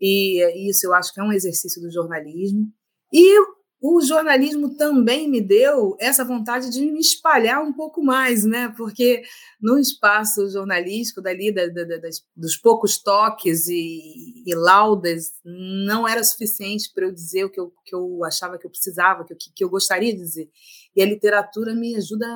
e 0.00 0.68
isso 0.68 0.86
eu 0.86 0.94
acho 0.94 1.12
que 1.12 1.20
é 1.20 1.22
um 1.22 1.32
exercício 1.32 1.80
do 1.80 1.92
jornalismo. 1.92 2.66
E 3.12 3.38
o 3.84 4.00
jornalismo 4.00 4.76
também 4.76 5.28
me 5.28 5.40
deu 5.40 5.96
essa 5.98 6.24
vontade 6.24 6.70
de 6.70 6.80
me 6.82 7.00
espalhar 7.00 7.60
um 7.64 7.72
pouco 7.72 8.00
mais, 8.00 8.44
né? 8.44 8.72
Porque 8.76 9.24
no 9.60 9.76
espaço 9.76 10.48
jornalístico 10.48 11.20
dali, 11.20 11.52
da, 11.52 11.66
da, 11.66 11.96
das, 11.96 12.24
dos 12.36 12.56
poucos 12.56 13.02
toques 13.02 13.66
e, 13.66 14.44
e, 14.46 14.54
laudas, 14.54 15.32
não 15.44 16.06
era 16.06 16.22
suficiente 16.22 16.92
para 16.94 17.06
eu 17.06 17.12
dizer 17.12 17.44
o 17.44 17.50
que 17.50 17.58
eu, 17.58 17.72
que 17.84 17.92
eu 17.92 18.24
achava 18.24 18.56
que 18.56 18.64
eu 18.64 18.70
precisava, 18.70 19.24
que 19.24 19.34
que 19.34 19.64
eu 19.64 19.68
gostaria 19.68 20.12
de 20.12 20.20
dizer. 20.20 20.48
E 20.94 21.02
a 21.02 21.06
literatura 21.06 21.74
me 21.74 21.96
ajuda 21.96 22.26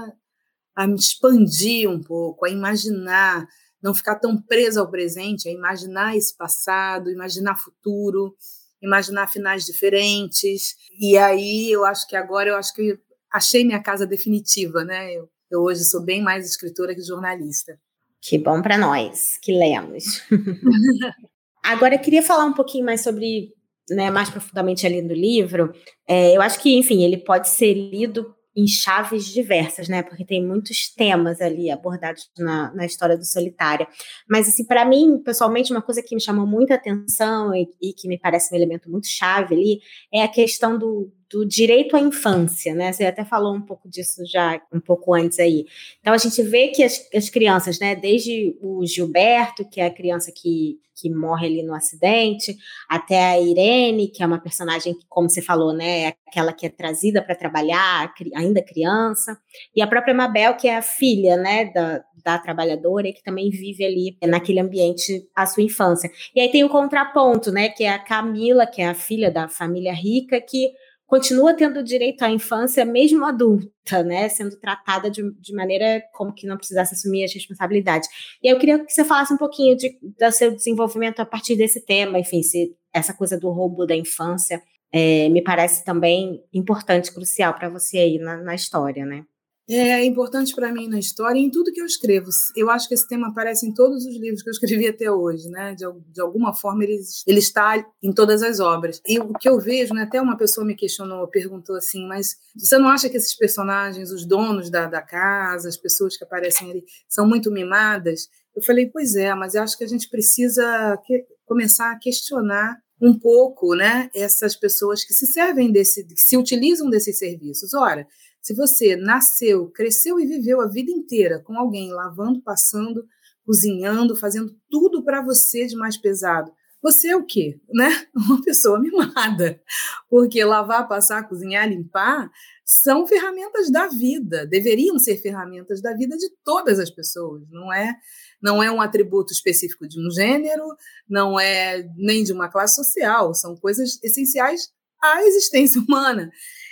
a 0.74 0.84
me 0.84 0.96
expandir 0.96 1.88
um 1.88 2.02
pouco, 2.02 2.44
a 2.44 2.50
imaginar, 2.50 3.46
não 3.80 3.94
ficar 3.94 4.16
tão 4.16 4.36
presa 4.36 4.80
ao 4.80 4.90
presente, 4.90 5.48
a 5.48 5.52
imaginar 5.52 6.16
esse 6.16 6.36
passado, 6.36 7.08
imaginar 7.08 7.54
futuro 7.54 8.34
imaginar 8.83 9.28
finais 9.28 9.64
diferentes. 9.64 10.75
E 10.99 11.16
aí 11.16 11.71
eu 11.71 11.85
acho 11.85 12.06
que 12.06 12.16
agora 12.16 12.50
eu 12.50 12.56
acho 12.56 12.75
que 12.75 12.99
achei 13.33 13.64
minha 13.64 13.83
casa 13.83 14.06
definitiva, 14.06 14.85
né? 14.85 15.14
Eu, 15.14 15.28
eu 15.50 15.62
hoje 15.62 15.85
sou 15.85 16.02
bem 16.02 16.23
mais 16.23 16.49
escritora 16.49 16.95
que 16.95 17.02
jornalista. 17.02 17.78
Que 18.21 18.38
bom 18.38 18.61
para 18.61 18.76
nós 18.76 19.38
que 19.40 19.52
lemos. 19.52 20.23
agora 21.62 21.95
eu 21.95 22.00
queria 22.00 22.23
falar 22.23 22.45
um 22.45 22.52
pouquinho 22.52 22.85
mais 22.85 23.02
sobre, 23.02 23.52
né, 23.88 24.11
mais 24.11 24.30
profundamente 24.30 24.87
ali 24.87 25.00
no 25.00 25.14
livro. 25.14 25.73
É, 26.09 26.37
eu 26.37 26.42
acho 26.42 26.61
que, 26.61 26.76
enfim, 26.76 27.04
ele 27.04 27.18
pode 27.18 27.49
ser 27.49 27.73
lido 27.73 28.36
em 28.56 28.66
chaves 28.66 29.26
diversas, 29.26 29.86
né? 29.88 30.02
Porque 30.02 30.25
tem 30.25 30.44
muitos 30.44 30.88
temas 30.88 31.42
ali 31.42 31.70
abordados 31.70 32.30
na, 32.38 32.72
na 32.75 32.86
história 32.86 33.16
do 33.16 33.25
Solitária. 33.25 33.86
Mas, 34.28 34.48
assim, 34.48 34.64
para 34.64 34.84
mim, 34.84 35.20
pessoalmente, 35.22 35.70
uma 35.70 35.82
coisa 35.82 36.02
que 36.02 36.14
me 36.14 36.20
chamou 36.20 36.46
muita 36.46 36.75
atenção 36.75 37.54
e, 37.54 37.68
e, 37.82 37.92
que 37.92 38.08
me 38.08 38.18
parece 38.18 38.52
um 38.52 38.56
elemento 38.56 38.90
muito 38.90 39.06
chave 39.06 39.54
ali 39.54 39.80
é 40.10 40.22
a 40.22 40.28
questão 40.28 40.78
do, 40.78 41.12
do 41.30 41.45
direito 41.45 41.97
à 41.97 42.00
infância, 42.00 42.75
né? 42.75 42.92
Você 42.92 43.04
até 43.04 43.25
falou 43.25 43.54
um 43.54 43.61
pouco 43.61 43.88
disso 43.88 44.25
já 44.26 44.61
um 44.73 44.80
pouco 44.80 45.12
antes 45.12 45.38
aí. 45.38 45.66
Então 46.00 46.12
a 46.12 46.18
gente 46.18 46.40
vê 46.42 46.68
que 46.68 46.83
as, 46.83 47.09
as 47.12 47.28
crianças, 47.28 47.78
né, 47.80 47.97
desde 47.97 48.56
o 48.61 48.87
Gilberto, 48.87 49.68
que 49.68 49.80
é 49.80 49.87
a 49.87 49.90
criança 49.90 50.30
que, 50.33 50.78
que 50.95 51.11
morre 51.11 51.47
ali 51.47 51.62
no 51.64 51.75
acidente, 51.75 52.56
até 52.88 53.25
a 53.25 53.40
Irene, 53.40 54.09
que 54.09 54.23
é 54.23 54.26
uma 54.26 54.40
personagem 54.40 54.95
que, 54.95 55.04
como 55.09 55.28
você 55.28 55.42
falou, 55.42 55.73
né, 55.73 56.02
é 56.02 56.14
aquela 56.28 56.52
que 56.52 56.64
é 56.64 56.68
trazida 56.68 57.21
para 57.21 57.35
trabalhar, 57.35 58.14
ainda 58.35 58.62
criança, 58.62 59.37
e 59.75 59.83
a 59.83 59.87
própria 59.87 60.14
Mabel, 60.14 60.54
que 60.54 60.68
é 60.68 60.76
a 60.76 60.83
filha, 60.83 61.37
né, 61.37 61.66
da, 61.66 62.04
da 62.25 62.38
trabalhadora 62.38 63.09
e 63.09 63.12
que 63.12 63.23
também 63.23 63.50
vive 63.50 63.85
ali 63.85 64.16
naquele 64.23 64.61
ambiente 64.61 65.28
a 65.35 65.45
sua 65.45 65.62
infância. 65.62 66.11
E 66.35 66.40
aí 66.40 66.50
tem 66.50 66.62
o 66.62 66.68
contraponto, 66.68 67.50
né, 67.50 67.68
que 67.68 67.83
é 67.85 67.90
a 67.90 67.99
Camila, 67.99 68.66
que 68.66 68.80
é 68.80 68.88
a 68.88 68.95
filha 68.95 69.30
da 69.30 69.49
família 69.49 69.92
rica, 69.92 70.40
que 70.40 70.71
continua 71.06 71.54
tendo 71.54 71.82
direito 71.82 72.22
à 72.22 72.30
infância 72.30 72.84
mesmo 72.84 73.25
adulta, 73.25 74.02
né, 74.04 74.28
sendo 74.28 74.58
tratada 74.58 75.10
de, 75.10 75.22
de 75.40 75.54
maneira 75.54 76.02
como 76.12 76.34
que 76.34 76.46
não 76.46 76.56
precisasse 76.56 76.94
assumir 76.94 77.25
as 77.25 77.32
responsabilidades. 77.32 78.08
E 78.42 78.52
eu 78.52 78.58
queria 78.58 78.84
que 78.84 78.92
você 78.92 79.04
falasse 79.04 79.32
um 79.32 79.38
pouquinho 79.38 79.76
de, 79.76 79.96
do 80.02 80.32
seu 80.32 80.54
desenvolvimento 80.54 81.20
a 81.20 81.26
partir 81.26 81.56
desse 81.56 81.84
tema, 81.84 82.18
enfim, 82.18 82.42
se 82.42 82.75
essa 82.92 83.14
coisa 83.14 83.38
do 83.38 83.50
roubo 83.50 83.86
da 83.86 83.94
infância 83.94 84.60
é, 84.92 85.28
me 85.28 85.42
parece 85.42 85.84
também 85.84 86.42
importante, 86.52 87.12
crucial 87.12 87.54
para 87.54 87.68
você 87.68 87.98
aí 87.98 88.18
na, 88.18 88.38
na 88.38 88.54
história, 88.54 89.04
né? 89.04 89.25
É 89.68 90.04
importante 90.04 90.54
para 90.54 90.73
mim 90.73 90.88
na 90.88 90.99
história 90.99 91.38
e 91.38 91.42
em 91.42 91.50
tudo 91.50 91.73
que 91.73 91.80
eu 91.80 91.87
escrevo. 91.87 92.28
Eu 92.54 92.70
acho 92.70 92.87
que 92.87 92.94
esse 92.94 93.08
tema 93.08 93.28
aparece 93.28 93.66
em 93.66 93.75
todos 93.75 94.06
os 94.06 94.16
livros 94.16 94.42
que 94.42 94.49
eu 94.49 94.52
escrevi 94.52 94.87
até 94.88 95.11
hoje, 95.11 95.49
né? 95.49 95.75
De, 95.75 95.85
de 96.12 96.20
alguma 96.20 96.54
forma 96.54 96.85
ele, 96.85 97.00
ele 97.26 97.38
está 97.38 97.85
em 98.02 98.12
todas 98.12 98.42
as 98.42 98.61
obras. 98.61 99.00
E 99.06 99.18
o 99.18 99.32
que 99.32 99.49
eu 99.49 99.58
vejo, 99.58 99.92
né? 99.92 100.02
Até 100.02 100.20
uma 100.20 100.37
pessoa 100.37 100.64
me 100.64 100.76
questionou, 100.76 101.26
perguntou 101.26 101.76
assim, 101.76 102.06
mas 102.06 102.37
você 102.56 102.78
não 102.78 102.88
acha 102.88 103.08
que 103.08 103.16
esses 103.16 103.37
personagens, 103.37 104.12
os 104.12 104.25
donos 104.25 104.70
da, 104.70 104.87
da 104.87 105.02
casa, 105.02 105.68
as 105.68 105.76
pessoas 105.76 106.16
que 106.16 106.25
aparecem 106.25 106.70
ali, 106.70 106.85
são 107.08 107.26
muito 107.26 107.50
mimadas? 107.50 108.28
Eu 108.54 108.62
falei, 108.62 108.87
pois 108.87 109.16
é, 109.16 109.35
mas 109.35 109.54
eu 109.54 109.62
acho 109.62 109.76
que 109.76 109.85
a 109.85 109.88
gente 109.88 110.08
precisa 110.08 110.96
que, 111.04 111.26
começar 111.44 111.90
a 111.90 111.99
questionar 111.99 112.76
um 113.00 113.18
pouco, 113.18 113.75
né? 113.75 114.08
Essas 114.14 114.56
pessoas 114.56 115.04
que 115.04 115.12
se 115.12 115.26
servem 115.26 115.70
desse, 115.70 116.04
que 116.04 116.20
se 116.20 116.37
utilizam 116.37 116.88
desses 116.88 117.18
serviços. 117.18 117.75
Ora, 117.75 118.06
se 118.46 118.54
você 118.54 118.94
nasceu, 118.94 119.68
cresceu 119.72 120.20
e 120.20 120.24
viveu 120.24 120.60
a 120.60 120.68
vida 120.68 120.88
inteira 120.88 121.40
com 121.40 121.58
alguém 121.58 121.92
lavando, 121.92 122.40
passando, 122.40 123.04
cozinhando, 123.44 124.14
fazendo 124.14 124.56
tudo 124.70 125.02
para 125.02 125.20
você 125.20 125.66
de 125.66 125.74
mais 125.74 125.96
pesado, 125.96 126.52
você 126.80 127.08
é 127.08 127.16
o 127.16 127.26
quê? 127.26 127.58
Né? 127.68 128.06
Uma 128.14 128.40
pessoa 128.40 128.78
mimada. 128.78 129.60
Porque 130.08 130.44
lavar, 130.44 130.86
passar, 130.86 131.28
cozinhar, 131.28 131.68
limpar 131.68 132.30
são 132.64 133.04
ferramentas 133.04 133.68
da 133.68 133.88
vida, 133.88 134.46
deveriam 134.46 134.96
ser 134.96 135.20
ferramentas 135.20 135.82
da 135.82 135.92
vida 135.92 136.16
de 136.16 136.30
todas 136.44 136.78
as 136.78 136.88
pessoas, 136.88 137.42
não 137.50 137.72
é? 137.72 137.96
Não 138.40 138.62
é 138.62 138.70
um 138.70 138.80
atributo 138.80 139.32
específico 139.32 139.88
de 139.88 139.98
um 139.98 140.08
gênero, 140.08 140.68
não 141.08 141.38
é 141.38 141.82
nem 141.96 142.22
de 142.22 142.32
uma 142.32 142.48
classe 142.48 142.76
social, 142.76 143.34
são 143.34 143.56
coisas 143.56 143.98
essenciais 144.04 144.70
a 145.02 145.22
existência 145.24 145.80
humana. 145.82 146.30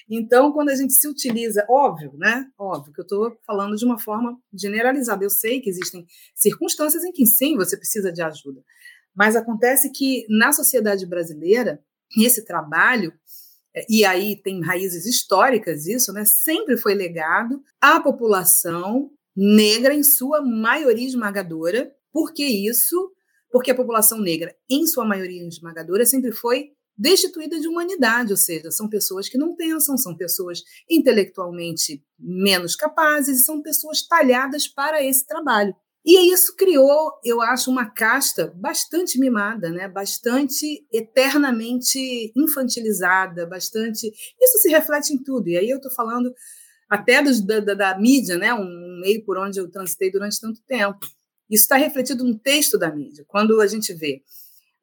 Então, 0.08 0.52
quando 0.52 0.68
a 0.68 0.74
gente 0.74 0.92
se 0.92 1.08
utiliza, 1.08 1.64
óbvio, 1.68 2.12
né? 2.16 2.46
Óbvio 2.58 2.92
que 2.92 3.00
eu 3.00 3.04
estou 3.04 3.38
falando 3.46 3.74
de 3.76 3.84
uma 3.84 3.98
forma 3.98 4.38
generalizada. 4.52 5.24
Eu 5.24 5.30
sei 5.30 5.60
que 5.60 5.70
existem 5.70 6.06
circunstâncias 6.34 7.04
em 7.04 7.12
que 7.12 7.24
sim, 7.26 7.56
você 7.56 7.76
precisa 7.76 8.12
de 8.12 8.22
ajuda. 8.22 8.62
Mas 9.14 9.36
acontece 9.36 9.90
que 9.90 10.26
na 10.28 10.52
sociedade 10.52 11.06
brasileira, 11.06 11.82
esse 12.18 12.44
trabalho, 12.44 13.12
é, 13.74 13.86
e 13.88 14.04
aí 14.04 14.36
tem 14.36 14.62
raízes 14.62 15.06
históricas 15.06 15.86
isso, 15.86 16.12
né? 16.12 16.24
Sempre 16.24 16.76
foi 16.76 16.94
legado 16.94 17.62
à 17.80 17.98
população 18.00 19.10
negra, 19.34 19.94
em 19.94 20.02
sua 20.02 20.42
maioria 20.42 21.06
esmagadora. 21.06 21.90
Por 22.12 22.32
que 22.32 22.44
isso? 22.44 23.10
Porque 23.50 23.70
a 23.70 23.74
população 23.74 24.20
negra, 24.20 24.54
em 24.68 24.86
sua 24.86 25.04
maioria 25.04 25.46
esmagadora, 25.46 26.04
sempre 26.04 26.32
foi 26.32 26.72
destituída 26.96 27.58
de 27.60 27.68
humanidade, 27.68 28.32
ou 28.32 28.36
seja, 28.36 28.70
são 28.70 28.88
pessoas 28.88 29.28
que 29.28 29.38
não 29.38 29.56
pensam, 29.56 29.96
são 29.96 30.16
pessoas 30.16 30.62
intelectualmente 30.88 32.04
menos 32.18 32.76
capazes, 32.76 33.44
são 33.44 33.62
pessoas 33.62 34.06
talhadas 34.06 34.68
para 34.68 35.02
esse 35.02 35.26
trabalho. 35.26 35.74
E 36.04 36.30
isso 36.30 36.54
criou, 36.54 37.12
eu 37.24 37.40
acho, 37.40 37.70
uma 37.70 37.88
casta 37.88 38.52
bastante 38.54 39.18
mimada, 39.18 39.70
né? 39.70 39.88
bastante 39.88 40.86
eternamente 40.92 42.30
infantilizada, 42.36 43.46
bastante. 43.46 44.12
Isso 44.38 44.58
se 44.58 44.68
reflete 44.68 45.14
em 45.14 45.22
tudo. 45.22 45.48
E 45.48 45.56
aí 45.56 45.70
eu 45.70 45.78
estou 45.78 45.90
falando 45.90 46.34
até 46.90 47.22
dos, 47.22 47.40
da, 47.40 47.60
da, 47.60 47.72
da, 47.72 47.98
mídia, 47.98 48.36
né? 48.36 48.52
um 48.52 49.00
meio 49.00 49.24
por 49.24 49.38
onde 49.38 49.58
eu 49.58 49.70
transitei 49.70 50.12
durante 50.12 50.38
tanto 50.38 50.60
tempo. 50.66 50.98
Isso 51.48 51.62
está 51.62 51.76
refletido 51.76 52.22
no 52.22 52.38
texto 52.38 52.78
da 52.78 52.94
mídia. 52.94 53.24
Quando 53.26 53.58
a 53.62 53.66
gente 53.66 53.94
vê 53.94 54.22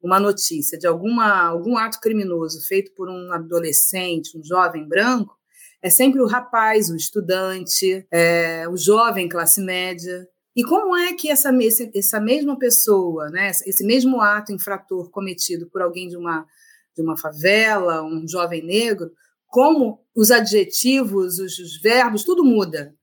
uma 0.02 0.18
notícia 0.18 0.76
de 0.76 0.86
alguma, 0.86 1.46
algum 1.46 1.76
ato 1.76 2.00
criminoso 2.00 2.60
feito 2.66 2.92
por 2.94 3.08
um 3.08 3.32
adolescente, 3.32 4.36
um 4.36 4.42
jovem 4.42 4.86
branco, 4.86 5.36
é 5.80 5.90
sempre 5.90 6.20
o 6.20 6.26
rapaz, 6.26 6.90
o 6.90 6.96
estudante, 6.96 8.06
é, 8.10 8.68
o 8.68 8.76
jovem 8.76 9.28
classe 9.28 9.60
média. 9.60 10.28
E 10.54 10.62
como 10.62 10.96
é 10.96 11.12
que 11.14 11.28
essa, 11.28 11.50
essa 11.94 12.20
mesma 12.20 12.58
pessoa, 12.58 13.30
né, 13.30 13.50
esse 13.50 13.84
mesmo 13.84 14.20
ato 14.20 14.52
infrator 14.52 15.10
cometido 15.10 15.68
por 15.70 15.82
alguém 15.82 16.08
de 16.08 16.16
uma, 16.16 16.46
de 16.94 17.02
uma 17.02 17.16
favela, 17.16 18.02
um 18.02 18.26
jovem 18.28 18.64
negro, 18.64 19.10
como 19.46 20.00
os 20.14 20.30
adjetivos, 20.30 21.38
os, 21.38 21.58
os 21.58 21.80
verbos, 21.80 22.24
tudo 22.24 22.44
muda. 22.44 22.94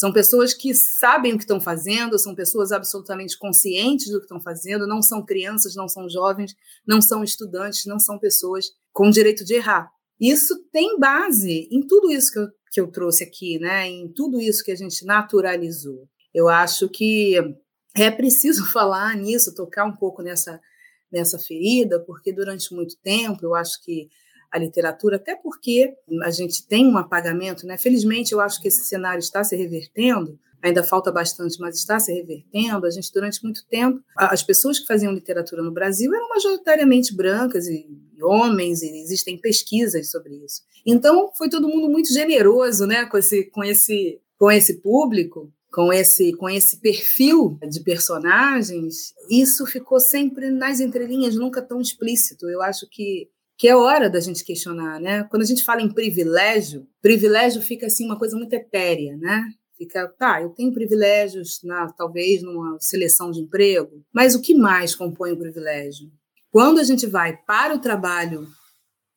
São 0.00 0.10
pessoas 0.10 0.54
que 0.54 0.74
sabem 0.74 1.34
o 1.34 1.36
que 1.36 1.44
estão 1.44 1.60
fazendo, 1.60 2.18
são 2.18 2.34
pessoas 2.34 2.72
absolutamente 2.72 3.38
conscientes 3.38 4.08
do 4.08 4.16
que 4.16 4.24
estão 4.24 4.40
fazendo, 4.40 4.86
não 4.86 5.02
são 5.02 5.22
crianças, 5.22 5.76
não 5.76 5.86
são 5.86 6.08
jovens, 6.08 6.56
não 6.86 7.02
são 7.02 7.22
estudantes, 7.22 7.84
não 7.84 7.98
são 7.98 8.18
pessoas 8.18 8.70
com 8.94 9.10
direito 9.10 9.44
de 9.44 9.56
errar. 9.56 9.92
Isso 10.18 10.64
tem 10.72 10.98
base 10.98 11.68
em 11.70 11.86
tudo 11.86 12.10
isso 12.10 12.32
que 12.32 12.38
eu, 12.38 12.48
que 12.72 12.80
eu 12.80 12.86
trouxe 12.90 13.22
aqui, 13.24 13.58
né? 13.58 13.90
em 13.90 14.08
tudo 14.08 14.40
isso 14.40 14.64
que 14.64 14.72
a 14.72 14.74
gente 14.74 15.04
naturalizou. 15.04 16.08
Eu 16.32 16.48
acho 16.48 16.88
que 16.88 17.34
é 17.94 18.10
preciso 18.10 18.64
falar 18.72 19.14
nisso, 19.18 19.54
tocar 19.54 19.84
um 19.84 19.94
pouco 19.94 20.22
nessa, 20.22 20.58
nessa 21.12 21.38
ferida, 21.38 22.00
porque 22.00 22.32
durante 22.32 22.72
muito 22.72 22.96
tempo 23.02 23.44
eu 23.44 23.54
acho 23.54 23.78
que 23.84 24.08
a 24.50 24.58
literatura, 24.58 25.16
até 25.16 25.36
porque 25.36 25.94
a 26.22 26.30
gente 26.30 26.66
tem 26.66 26.86
um 26.86 26.98
apagamento, 26.98 27.66
né? 27.66 27.78
Felizmente, 27.78 28.32
eu 28.32 28.40
acho 28.40 28.60
que 28.60 28.68
esse 28.68 28.84
cenário 28.84 29.20
está 29.20 29.44
se 29.44 29.54
revertendo, 29.56 30.38
ainda 30.62 30.82
falta 30.82 31.10
bastante, 31.10 31.58
mas 31.60 31.76
está 31.76 31.98
se 31.98 32.12
revertendo. 32.12 32.84
A 32.84 32.90
gente, 32.90 33.12
durante 33.12 33.42
muito 33.42 33.64
tempo, 33.68 34.00
as 34.16 34.42
pessoas 34.42 34.78
que 34.78 34.86
faziam 34.86 35.12
literatura 35.12 35.62
no 35.62 35.72
Brasil 35.72 36.12
eram 36.14 36.28
majoritariamente 36.28 37.14
brancas 37.14 37.66
e 37.66 37.86
homens, 38.22 38.82
e 38.82 39.00
existem 39.00 39.38
pesquisas 39.38 40.10
sobre 40.10 40.34
isso. 40.44 40.62
Então, 40.84 41.30
foi 41.36 41.48
todo 41.48 41.68
mundo 41.68 41.88
muito 41.88 42.12
generoso, 42.12 42.86
né, 42.86 43.06
com 43.06 43.16
esse, 43.16 43.44
com 43.44 43.64
esse, 43.64 44.20
com 44.38 44.50
esse 44.50 44.80
público, 44.80 45.52
com 45.72 45.92
esse, 45.92 46.32
com 46.34 46.48
esse 46.48 46.78
perfil 46.78 47.58
de 47.68 47.80
personagens. 47.80 49.14
Isso 49.30 49.64
ficou 49.66 50.00
sempre 50.00 50.50
nas 50.50 50.80
entrelinhas, 50.80 51.36
nunca 51.36 51.62
tão 51.62 51.80
explícito. 51.80 52.48
Eu 52.48 52.60
acho 52.60 52.88
que 52.90 53.28
que 53.60 53.68
é 53.68 53.76
hora 53.76 54.08
da 54.08 54.18
gente 54.20 54.42
questionar, 54.42 54.98
né? 54.98 55.24
Quando 55.24 55.42
a 55.42 55.46
gente 55.46 55.62
fala 55.62 55.82
em 55.82 55.92
privilégio, 55.92 56.88
privilégio 57.02 57.60
fica 57.60 57.88
assim 57.88 58.06
uma 58.06 58.18
coisa 58.18 58.34
muito 58.34 58.54
etérea, 58.54 59.18
né? 59.18 59.44
Fica, 59.76 60.08
tá, 60.18 60.40
eu 60.40 60.48
tenho 60.48 60.72
privilégios, 60.72 61.60
na, 61.62 61.92
talvez 61.92 62.42
numa 62.42 62.78
seleção 62.80 63.30
de 63.30 63.40
emprego, 63.40 64.02
mas 64.10 64.34
o 64.34 64.40
que 64.40 64.54
mais 64.54 64.94
compõe 64.94 65.32
o 65.32 65.38
privilégio? 65.38 66.10
Quando 66.50 66.78
a 66.78 66.84
gente 66.84 67.06
vai 67.06 67.36
para 67.36 67.74
o 67.74 67.78
trabalho 67.78 68.48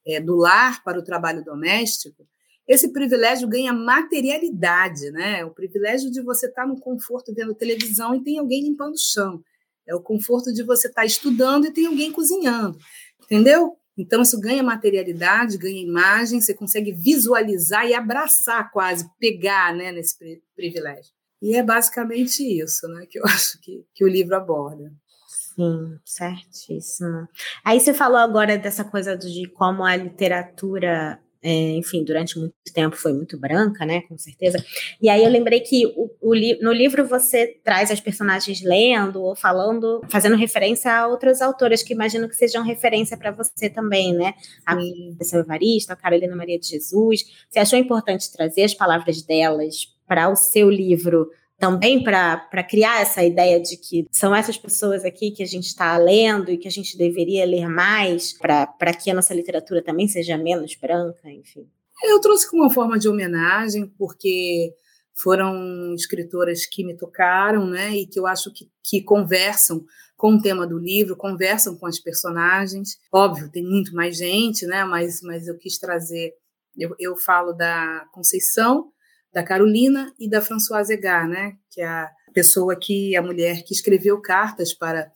é, 0.06 0.20
do 0.20 0.36
lar, 0.36 0.84
para 0.84 1.00
o 1.00 1.04
trabalho 1.06 1.42
doméstico, 1.42 2.28
esse 2.68 2.92
privilégio 2.92 3.48
ganha 3.48 3.72
materialidade, 3.72 5.10
né? 5.12 5.46
O 5.46 5.52
privilégio 5.52 6.12
de 6.12 6.22
você 6.22 6.48
estar 6.48 6.68
no 6.68 6.78
conforto 6.82 7.34
vendo 7.34 7.56
televisão 7.56 8.14
e 8.14 8.22
tem 8.22 8.40
alguém 8.40 8.62
limpando 8.62 8.96
o 8.96 9.00
chão. 9.00 9.42
É 9.88 9.96
o 9.96 10.02
conforto 10.02 10.52
de 10.52 10.64
você 10.64 10.90
estar 10.90 11.06
estudando 11.06 11.66
e 11.66 11.72
tem 11.72 11.86
alguém 11.86 12.12
cozinhando. 12.12 12.78
Entendeu? 13.24 13.78
Então, 13.98 14.22
isso 14.22 14.40
ganha 14.40 14.64
materialidade, 14.64 15.58
ganha 15.58 15.82
imagem, 15.82 16.42
você 16.42 16.54
consegue 16.54 16.92
visualizar 16.92 17.86
e 17.86 17.94
abraçar 17.94 18.72
quase, 18.72 19.10
pegar 19.20 19.74
né, 19.76 19.92
nesse 19.92 20.18
privilégio. 20.56 21.12
E 21.42 21.56
é 21.56 21.62
basicamente 21.62 22.42
isso 22.42 22.88
né, 22.88 23.06
que 23.10 23.20
eu 23.20 23.24
acho 23.28 23.60
que, 23.62 23.86
que 23.94 24.04
o 24.04 24.08
livro 24.08 24.36
aborda. 24.36 24.92
Sim, 25.28 26.00
certíssimo. 26.04 27.28
Aí 27.64 27.80
você 27.80 27.94
falou 27.94 28.18
agora 28.18 28.58
dessa 28.58 28.84
coisa 28.84 29.16
de 29.16 29.48
como 29.50 29.84
a 29.84 29.96
literatura 29.96 31.20
é, 31.44 31.72
enfim, 31.72 32.04
durante 32.04 32.40
muito 32.40 32.54
tempo 32.74 32.96
foi 32.96 33.12
muito 33.12 33.38
branca, 33.38 33.86
né, 33.86 34.02
com 34.02 34.18
certeza. 34.18 34.64
E 35.02 35.10
aí 35.10 35.24
eu 35.24 35.30
lembrei 35.30 35.60
que 35.60 35.86
o, 35.88 36.10
o 36.22 36.34
li 36.34 36.58
no 36.62 36.72
livro 36.72 37.06
você 37.06 37.60
traz 37.64 37.92
as 37.92 38.00
personagens 38.00 38.62
lendo 38.62 39.22
ou 39.22 39.36
falando, 39.36 40.02
fazendo 40.10 40.36
referência 40.36 40.92
a 40.92 41.08
outras 41.08 41.42
autoras 41.42 41.84
que 41.84 41.94
imagino 41.94 42.30
que 42.30 42.36
sejam 42.36 42.64
referência 42.64 43.18
para 43.18 43.32
você 43.32 43.70
também, 43.70 44.14
né? 44.14 44.34
A 44.66 44.76
Conceição 44.76 45.42
Evaristo, 45.42 45.92
a 45.92 45.96
Carolina 45.96 46.36
Maria 46.36 46.58
de 46.58 46.68
Jesus. 46.68 47.24
Você 47.50 47.60
achou 47.60 47.78
importante 47.78 48.32
trazer 48.32 48.64
as 48.64 48.74
palavras 48.74 49.22
delas 49.22 49.94
para 50.08 50.30
o 50.30 50.36
seu 50.36 50.70
livro? 50.70 51.30
Também 51.64 52.04
para 52.04 52.62
criar 52.62 53.00
essa 53.00 53.24
ideia 53.24 53.58
de 53.58 53.78
que 53.78 54.06
são 54.12 54.36
essas 54.36 54.58
pessoas 54.58 55.06
aqui 55.06 55.32
que 55.32 55.42
a 55.42 55.46
gente 55.46 55.68
está 55.68 55.98
lendo 55.98 56.52
e 56.52 56.58
que 56.58 56.68
a 56.68 56.72
gente 56.72 56.98
deveria 56.98 57.46
ler 57.46 57.70
mais 57.70 58.34
para 58.34 58.94
que 58.94 59.10
a 59.10 59.14
nossa 59.14 59.34
literatura 59.34 59.82
também 59.82 60.06
seja 60.06 60.38
menos 60.38 60.76
branca, 60.76 61.32
enfim. 61.32 61.66
Eu 62.04 62.20
trouxe 62.20 62.52
como 62.52 62.64
uma 62.64 62.70
forma 62.70 63.00
de 63.00 63.08
homenagem, 63.08 63.88
porque 63.98 64.74
foram 65.14 65.94
escritoras 65.96 66.66
que 66.66 66.84
me 66.84 66.98
tocaram, 66.98 67.66
né, 67.66 67.92
e 67.92 68.08
que 68.08 68.20
eu 68.20 68.28
acho 68.28 68.52
que, 68.52 68.70
que 68.84 69.02
conversam 69.02 69.86
com 70.18 70.34
o 70.34 70.42
tema 70.42 70.68
do 70.68 70.78
livro, 70.78 71.16
conversam 71.16 71.78
com 71.78 71.86
as 71.86 71.98
personagens. 71.98 72.98
Óbvio, 73.10 73.50
tem 73.50 73.64
muito 73.64 73.96
mais 73.96 74.18
gente, 74.18 74.66
né, 74.66 74.84
mas, 74.84 75.22
mas 75.22 75.48
eu 75.48 75.58
quis 75.58 75.78
trazer. 75.78 76.34
Eu, 76.78 76.94
eu 77.00 77.16
falo 77.16 77.54
da 77.54 78.06
Conceição, 78.12 78.92
da 79.34 79.44
Carolina 79.44 80.14
e 80.20 80.30
da 80.30 80.42
Françoise 80.42 80.94
Egar, 80.94 81.28
né, 81.28 81.58
que 81.72 81.82
é 81.82 81.88
a 81.88 82.12
pessoa 82.34 82.76
que, 82.76 83.16
a 83.16 83.22
mulher 83.22 83.64
que 83.64 83.74
escreveu 83.74 84.22
cartas 84.22 84.74
para, 84.74 85.12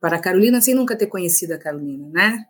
para 0.00 0.16
a 0.16 0.20
Carolina 0.20 0.60
sem 0.60 0.74
nunca 0.74 0.96
ter 0.96 1.06
conhecido 1.06 1.54
a 1.54 1.58
Carolina, 1.58 2.08
né? 2.08 2.44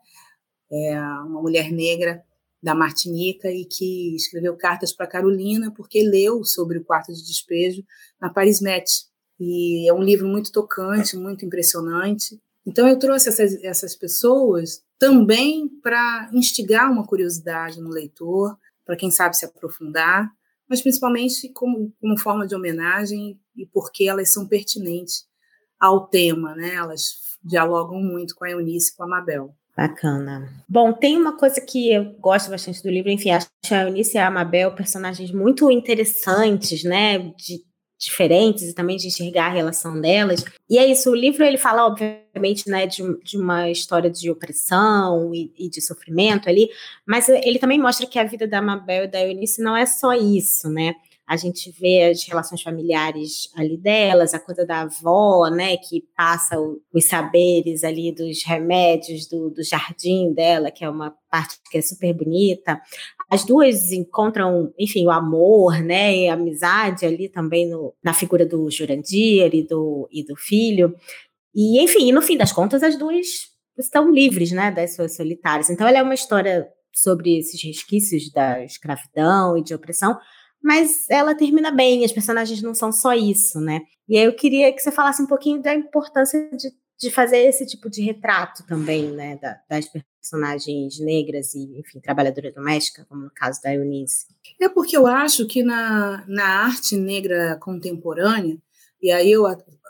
É 0.71 1.01
uma 1.01 1.41
mulher 1.41 1.73
negra 1.73 2.23
da 2.63 2.75
Martinica 2.75 3.51
e 3.51 3.65
que 3.65 4.15
escreveu 4.17 4.57
cartas 4.57 4.93
para 4.93 5.07
a 5.07 5.09
Carolina 5.09 5.73
porque 5.75 6.03
leu 6.03 6.45
sobre 6.45 6.79
o 6.79 6.85
quarto 6.85 7.13
de 7.13 7.25
despejo 7.25 7.83
na 8.21 8.29
Paris 8.29 8.61
Met. 8.61 9.07
E 9.41 9.89
é 9.89 9.95
um 9.95 10.03
livro 10.03 10.27
muito 10.27 10.51
tocante, 10.53 11.17
muito 11.17 11.45
impressionante. 11.45 12.39
Então 12.67 12.87
eu 12.87 12.99
trouxe 12.99 13.29
essas, 13.29 13.55
essas 13.63 13.95
pessoas 13.95 14.83
também 14.99 15.69
para 15.83 16.29
instigar 16.35 16.91
uma 16.91 17.07
curiosidade 17.07 17.81
no 17.81 17.89
leitor, 17.89 18.59
para 18.85 18.97
quem 18.97 19.11
sabe 19.11 19.37
se 19.37 19.47
aprofundar, 19.47 20.31
mas 20.69 20.83
principalmente 20.83 21.51
como, 21.53 21.93
como 22.01 22.19
forma 22.19 22.47
de 22.47 22.55
homenagem 22.55 23.39
e 23.57 23.67
porque 23.67 24.05
elas 24.05 24.33
são 24.33 24.47
pertinentes 24.47 25.27
ao 25.81 26.07
tema, 26.09 26.55
né? 26.55 26.75
Elas 26.75 27.29
dialogam 27.43 28.01
muito 28.01 28.35
com 28.35 28.45
a 28.45 28.51
Eunice 28.51 28.93
e 28.93 28.97
com 28.97 29.05
a 29.05 29.09
Mabel. 29.09 29.55
Bacana. 29.77 30.65
Bom, 30.69 30.93
tem 30.93 31.17
uma 31.17 31.37
coisa 31.37 31.61
que 31.61 31.93
eu 31.93 32.13
gosto 32.19 32.51
bastante 32.51 32.83
do 32.83 32.91
livro, 32.91 33.11
enfim, 33.11 33.31
acho 33.31 33.49
a 33.71 33.83
Eunice 33.83 34.17
e 34.17 34.19
a 34.19 34.29
Mabel 34.29 34.75
personagens 34.75 35.31
muito 35.31 35.71
interessantes, 35.71 36.83
né? 36.83 37.19
De 37.19 37.63
diferentes 37.99 38.63
e 38.63 38.75
também 38.75 38.97
de 38.97 39.09
enxergar 39.09 39.47
a 39.47 39.53
relação 39.53 40.01
delas. 40.01 40.45
E 40.71 40.79
é 40.79 40.87
isso, 40.87 41.11
o 41.11 41.15
livro 41.15 41.45
ele 41.45 41.59
fala, 41.59 41.85
obviamente, 41.85 42.69
né, 42.71 42.87
de, 42.87 43.03
de 43.23 43.37
uma 43.37 43.69
história 43.69 44.09
de 44.09 44.31
opressão 44.31 45.35
e, 45.35 45.53
e, 45.59 45.69
de 45.69 45.81
sofrimento 45.81 46.49
ali, 46.49 46.71
mas 47.05 47.29
ele 47.29 47.59
também 47.59 47.79
mostra 47.79 48.07
que 48.07 48.19
a 48.19 48.25
vida 48.25 48.47
da 48.47 48.63
Mabel 48.63 49.05
e 49.05 49.09
da 49.09 49.27
Eunice 49.27 49.61
não 49.61 49.77
é 49.77 49.85
só 49.85 50.13
isso, 50.13 50.71
né? 50.71 50.95
A 51.29 51.37
gente 51.37 51.71
vê 51.79 52.05
as 52.05 52.27
relações 52.27 52.63
familiares 52.63 53.51
ali 53.55 53.77
delas, 53.77 54.33
a 54.33 54.41
coisa 54.41 54.65
da 54.65 54.81
avó, 54.81 55.51
né, 55.51 55.77
que 55.77 56.03
passa 56.17 56.59
o, 56.59 56.81
os 56.91 57.05
saberes 57.05 57.85
ali 57.85 58.11
dos 58.11 58.43
remédios 58.43 59.27
do, 59.27 59.51
do 59.51 59.63
jardim 59.63 60.33
dela, 60.33 60.71
que 60.71 60.83
é 60.83 60.89
uma 60.89 61.15
parte 61.31 61.59
que 61.71 61.77
é 61.77 61.83
super 61.83 62.15
bonita. 62.15 62.81
As 63.31 63.45
duas 63.45 63.93
encontram, 63.93 64.73
enfim, 64.79 65.05
o 65.05 65.11
amor, 65.11 65.83
né, 65.83 66.17
e 66.17 66.29
a 66.31 66.33
amizade 66.33 67.05
ali 67.05 67.29
também 67.29 67.69
no, 67.69 67.95
na 68.03 68.15
figura 68.15 68.47
do 68.47 68.71
Jurandir 68.71 69.55
e 69.55 69.63
do, 69.63 70.09
e 70.11 70.25
do 70.25 70.35
filho. 70.35 70.95
E, 71.55 71.79
enfim, 71.85 72.11
no 72.11 72.23
fim 72.23 72.39
das 72.39 72.53
contas, 72.53 72.83
as 72.83 72.97
duas 72.97 73.27
estão 73.79 74.11
livres, 74.11 74.51
né, 74.51 74.71
das 74.71 74.95
suas 74.95 75.15
solitárias. 75.15 75.69
Então, 75.69 75.87
ela 75.87 75.99
é 75.99 76.03
uma 76.03 76.15
história 76.15 76.67
sobre 76.91 77.37
esses 77.39 77.63
resquícios 77.63 78.33
da 78.33 78.65
escravidão 78.65 79.59
e 79.59 79.63
de 79.63 79.75
opressão, 79.75 80.19
mas 80.63 81.09
ela 81.09 81.35
termina 81.35 81.71
bem, 81.71 82.05
as 82.05 82.13
personagens 82.13 82.61
não 82.63 82.75
são 82.75 82.93
só 82.93 83.13
isso, 83.15 83.61
né? 83.61 83.81
E 84.09 84.17
aí 84.17 84.25
eu 84.25 84.35
queria 84.35 84.73
que 84.73 84.81
você 84.81 84.91
falasse 84.91 85.23
um 85.23 85.27
pouquinho 85.27 85.63
da 85.63 85.75
importância 85.75 86.49
de, 86.57 86.71
de 86.99 87.11
fazer 87.11 87.39
esse 87.39 87.67
tipo 87.67 87.89
de 87.89 88.03
retrato 88.03 88.67
também, 88.67 89.11
né, 89.13 89.39
da, 89.41 89.61
das 89.69 89.87
personagens 90.21 90.99
negras 90.99 91.55
e, 91.55 91.79
enfim, 91.79 92.01
trabalhadora 92.01 92.53
doméstica, 92.53 93.05
como 93.09 93.23
no 93.23 93.31
caso 93.31 93.61
da 93.63 93.75
Eunice. 93.75 94.27
É 94.61 94.69
porque 94.69 94.97
eu 94.97 95.07
acho 95.07 95.47
que 95.47 95.63
na, 95.63 96.25
na 96.27 96.65
arte 96.65 96.97
negra 96.97 97.57
contemporânea, 97.61 98.59
e 99.01 99.13
aí 99.13 99.31
eu 99.31 99.47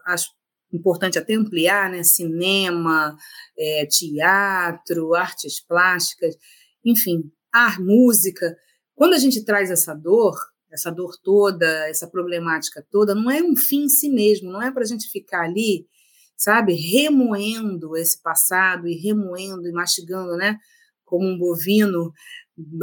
acho 0.07 0.31
importante 0.73 1.19
até 1.19 1.35
ampliar, 1.35 1.91
né, 1.91 2.03
cinema, 2.03 3.17
é, 3.59 3.87
teatro, 3.87 5.15
artes 5.15 5.61
plásticas, 5.61 6.37
enfim, 6.85 7.31
a 7.53 7.81
música, 7.81 8.57
quando 8.95 9.15
a 9.15 9.19
gente 9.19 9.45
traz 9.45 9.71
essa 9.71 9.95
dor, 9.95 10.37
essa 10.71 10.91
dor 10.91 11.17
toda, 11.23 11.67
essa 11.89 12.07
problemática 12.07 12.85
toda, 12.91 13.15
não 13.15 13.31
é 13.31 13.43
um 13.43 13.57
fim 13.57 13.85
em 13.85 13.89
si 13.89 14.09
mesmo, 14.09 14.51
não 14.51 14.63
é 14.63 14.71
para 14.71 14.83
a 14.83 14.87
gente 14.87 15.11
ficar 15.11 15.45
ali, 15.45 15.87
sabe, 16.37 16.75
remoendo 16.75 17.97
esse 17.97 18.23
passado 18.23 18.87
e 18.87 18.95
remoendo 18.95 19.67
e 19.67 19.73
mastigando, 19.73 20.37
né, 20.37 20.57
como 21.05 21.27
um 21.27 21.39
bovino, 21.39 22.13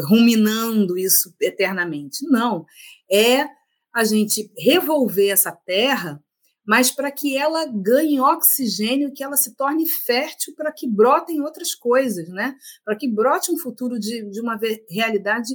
ruminando 0.08 0.98
isso 0.98 1.34
eternamente. 1.40 2.26
Não, 2.28 2.66
é 3.12 3.46
a 3.94 4.04
gente 4.04 4.52
revolver 4.58 5.30
essa 5.30 5.52
terra, 5.52 6.22
mas 6.68 6.92
para 6.92 7.12
que 7.12 7.38
ela 7.38 7.66
ganhe 7.66 8.20
oxigênio, 8.20 9.14
que 9.14 9.24
ela 9.24 9.38
se 9.38 9.56
torne 9.56 9.88
fértil 9.88 10.54
para 10.56 10.72
que 10.72 10.90
brotem 10.90 11.42
outras 11.42 11.76
coisas, 11.76 12.28
né? 12.30 12.56
Para 12.84 12.96
que 12.98 13.08
brote 13.08 13.52
um 13.52 13.58
futuro 13.58 14.00
de, 14.00 14.30
de 14.32 14.42
uma 14.42 14.60
realidade 14.90 15.54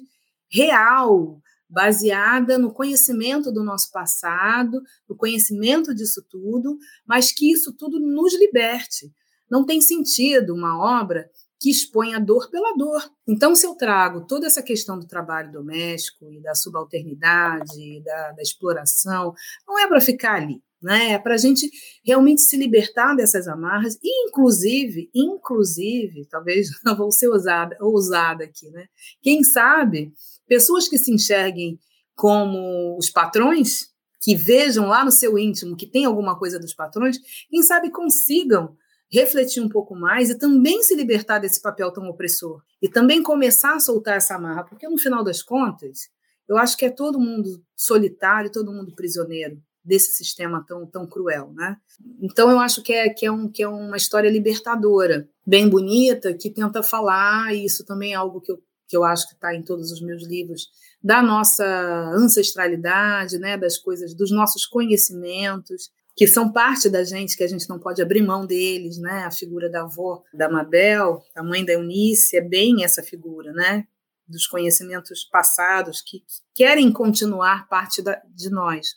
real, 0.51 1.40
baseada 1.70 2.59
no 2.59 2.72
conhecimento 2.72 3.52
do 3.52 3.62
nosso 3.62 3.90
passado, 3.92 4.83
no 5.09 5.16
conhecimento 5.16 5.94
disso 5.94 6.24
tudo, 6.28 6.76
mas 7.06 7.33
que 7.33 7.50
isso 7.50 7.72
tudo 7.72 8.00
nos 8.00 8.37
liberte. 8.38 9.12
Não 9.50 9.64
tem 9.64 9.80
sentido 9.80 10.54
uma 10.54 10.78
obra 10.78 11.30
que 11.61 11.70
expõe 11.70 12.14
a 12.14 12.18
dor 12.18 12.50
pela 12.50 12.74
dor. 12.74 13.02
Então, 13.28 13.54
se 13.54 13.66
eu 13.66 13.74
trago 13.74 14.26
toda 14.26 14.46
essa 14.46 14.62
questão 14.62 14.98
do 14.98 15.06
trabalho 15.06 15.52
doméstico 15.52 16.33
e 16.33 16.40
da 16.40 16.54
subalternidade, 16.54 18.02
da, 18.02 18.33
da 18.33 18.42
exploração, 18.42 19.35
não 19.68 19.78
é 19.78 19.87
para 19.87 20.00
ficar 20.00 20.37
ali, 20.37 20.62
né? 20.83 21.12
É 21.12 21.19
para 21.19 21.35
a 21.35 21.38
gente 21.38 21.71
realmente 22.05 22.43
se 22.43 22.57
libertar 22.57 23.14
dessas 23.14 23.47
amarras, 23.47 23.99
e 24.03 24.29
inclusive, 24.29 25.11
inclusive, 25.14 26.27
talvez 26.27 26.69
não 26.85 26.97
vou 26.97 27.11
ser 27.11 27.29
ousada, 27.29 27.77
ousada 27.81 28.45
aqui, 28.45 28.71
né? 28.71 28.87
Quem 29.23 29.45
sabe 29.45 30.12
pessoas 30.47 30.88
que 30.88 30.99
se 30.99 31.12
enxerguem 31.12 31.79
como 32.14 32.97
os 32.99 33.11
patrões, 33.11 33.90
que 34.23 34.35
vejam 34.35 34.87
lá 34.87 35.05
no 35.05 35.11
seu 35.11 35.38
íntimo 35.38 35.77
que 35.77 35.87
tem 35.87 36.05
alguma 36.05 36.38
coisa 36.38 36.59
dos 36.59 36.75
patrões, 36.75 37.19
quem 37.49 37.62
sabe 37.62 37.90
consigam 37.90 38.77
refletir 39.11 39.62
um 39.62 39.69
pouco 39.69 39.95
mais 39.95 40.31
e 40.31 40.38
também 40.38 40.83
se 40.83 40.95
libertar 40.95 41.38
desse 41.38 41.61
papel 41.61 41.90
tão 41.93 42.09
opressor 42.09 42.62
e 42.81 42.88
também 42.88 43.23
começar 43.23 43.75
a 43.75 43.81
soltar 43.81 44.16
essa 44.16 44.37
amarra, 44.37 44.64
porque 44.64 44.88
no 44.88 44.99
final 44.99 45.25
das 45.25 45.43
contas, 45.43 46.11
eu 46.49 46.57
acho 46.57 46.77
que 46.77 46.85
é 46.85 46.90
todo 46.90 47.19
mundo 47.19 47.62
solitário, 47.75 48.53
todo 48.53 48.73
mundo 48.73 48.95
prisioneiro 48.95 49.61
desse 49.90 50.12
sistema 50.12 50.64
tão, 50.66 50.87
tão 50.87 51.05
cruel, 51.05 51.53
né? 51.53 51.76
Então 52.22 52.48
eu 52.48 52.61
acho 52.61 52.81
que 52.81 52.92
é, 52.92 53.09
que, 53.11 53.26
é 53.26 53.33
um, 53.33 53.48
que 53.48 53.62
é 53.62 53.68
uma 53.68 53.96
história 53.96 54.31
libertadora, 54.31 55.29
bem 55.44 55.68
bonita, 55.68 56.33
que 56.33 56.48
tenta 56.48 56.81
falar, 56.81 57.53
e 57.53 57.64
isso 57.64 57.85
também 57.85 58.12
é 58.12 58.14
algo 58.14 58.40
que 58.40 58.53
eu 58.53 58.62
que 58.87 58.96
eu 58.96 59.05
acho 59.05 59.29
que 59.29 59.35
está 59.35 59.55
em 59.55 59.62
todos 59.62 59.92
os 59.92 60.03
meus 60.03 60.26
livros, 60.26 60.68
da 61.00 61.22
nossa 61.22 61.64
ancestralidade, 62.12 63.38
né, 63.38 63.57
das 63.57 63.79
coisas, 63.79 64.12
dos 64.12 64.33
nossos 64.33 64.66
conhecimentos, 64.66 65.92
que 66.16 66.26
são 66.26 66.53
parte 66.53 66.90
da 66.90 67.05
gente, 67.05 67.37
que 67.37 67.44
a 67.44 67.46
gente 67.46 67.68
não 67.68 67.79
pode 67.79 68.03
abrir 68.03 68.20
mão 68.20 68.44
deles, 68.44 68.98
né? 68.98 69.22
A 69.24 69.31
figura 69.31 69.70
da 69.70 69.83
avó 69.83 70.24
da 70.35 70.50
Mabel, 70.50 71.22
a 71.37 71.42
mãe 71.42 71.64
da 71.64 71.74
Eunice, 71.74 72.37
é 72.37 72.40
bem 72.40 72.83
essa 72.83 73.00
figura, 73.00 73.53
né? 73.53 73.87
Dos 74.26 74.46
conhecimentos 74.48 75.22
passados 75.22 76.03
que, 76.03 76.18
que 76.18 76.42
querem 76.53 76.92
continuar 76.92 77.68
parte 77.68 78.03
da, 78.03 78.20
de 78.35 78.50
nós, 78.50 78.88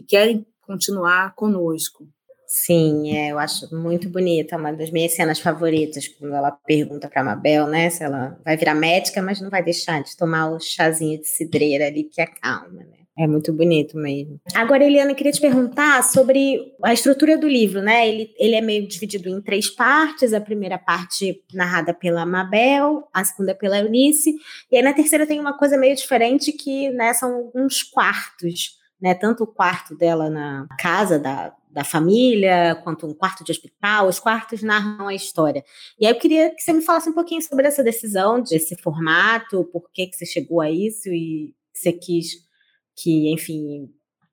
que 0.00 0.02
querem 0.02 0.46
continuar 0.62 1.34
conosco. 1.34 2.06
Sim, 2.46 3.16
é, 3.16 3.30
eu 3.30 3.38
acho 3.38 3.72
muito 3.74 4.08
bonita, 4.08 4.56
uma 4.56 4.72
das 4.72 4.90
minhas 4.90 5.14
cenas 5.14 5.38
favoritas, 5.38 6.08
quando 6.08 6.34
ela 6.34 6.50
pergunta 6.50 7.08
para 7.08 7.20
a 7.20 7.24
Mabel, 7.24 7.68
né, 7.68 7.88
se 7.90 8.02
ela 8.02 8.36
vai 8.44 8.56
virar 8.56 8.74
médica, 8.74 9.22
mas 9.22 9.40
não 9.40 9.48
vai 9.48 9.62
deixar 9.62 10.02
de 10.02 10.16
tomar 10.16 10.50
o 10.50 10.58
chazinho 10.58 11.20
de 11.20 11.28
cidreira 11.28 11.86
ali 11.86 12.04
que 12.04 12.20
acalma, 12.20 12.80
né? 12.82 13.00
É 13.18 13.26
muito 13.26 13.52
bonito 13.52 13.98
mesmo. 13.98 14.40
Agora, 14.54 14.82
Eliana, 14.82 15.10
eu 15.10 15.14
queria 15.14 15.30
te 15.30 15.40
perguntar 15.40 16.02
sobre 16.02 16.74
a 16.82 16.94
estrutura 16.94 17.36
do 17.36 17.46
livro, 17.46 17.82
né? 17.82 18.08
Ele, 18.08 18.34
ele 18.38 18.54
é 18.54 18.62
meio 18.62 18.88
dividido 18.88 19.28
em 19.28 19.42
três 19.42 19.68
partes. 19.68 20.32
A 20.32 20.40
primeira 20.40 20.78
parte 20.78 21.42
narrada 21.52 21.92
pela 21.92 22.24
Mabel, 22.24 23.06
a 23.12 23.22
segunda 23.22 23.54
pela 23.54 23.78
Eunice, 23.78 24.34
e 24.72 24.76
aí 24.76 24.82
na 24.82 24.94
terceira 24.94 25.26
tem 25.26 25.38
uma 25.38 25.52
coisa 25.52 25.76
meio 25.76 25.94
diferente 25.94 26.50
que, 26.50 26.88
né, 26.90 27.12
são 27.12 27.34
alguns 27.34 27.82
quartos, 27.82 28.79
né? 29.00 29.14
Tanto 29.14 29.44
o 29.44 29.46
quarto 29.46 29.96
dela 29.96 30.28
na 30.28 30.66
casa 30.78 31.18
da, 31.18 31.54
da 31.70 31.84
família, 31.84 32.80
quanto 32.82 33.06
um 33.06 33.14
quarto 33.14 33.44
de 33.44 33.52
hospital, 33.52 34.08
os 34.08 34.18
quartos 34.18 34.62
narram 34.62 35.08
a 35.08 35.14
história. 35.14 35.64
E 35.98 36.06
aí 36.06 36.12
eu 36.12 36.18
queria 36.18 36.54
que 36.54 36.62
você 36.62 36.72
me 36.72 36.82
falasse 36.82 37.08
um 37.08 37.14
pouquinho 37.14 37.42
sobre 37.42 37.66
essa 37.66 37.82
decisão, 37.82 38.42
desse 38.42 38.76
formato, 38.76 39.64
por 39.72 39.90
que, 39.92 40.06
que 40.06 40.16
você 40.16 40.26
chegou 40.26 40.60
a 40.60 40.70
isso 40.70 41.08
e 41.08 41.54
você 41.72 41.92
quis 41.92 42.48
que, 42.96 43.32
enfim, 43.32 43.88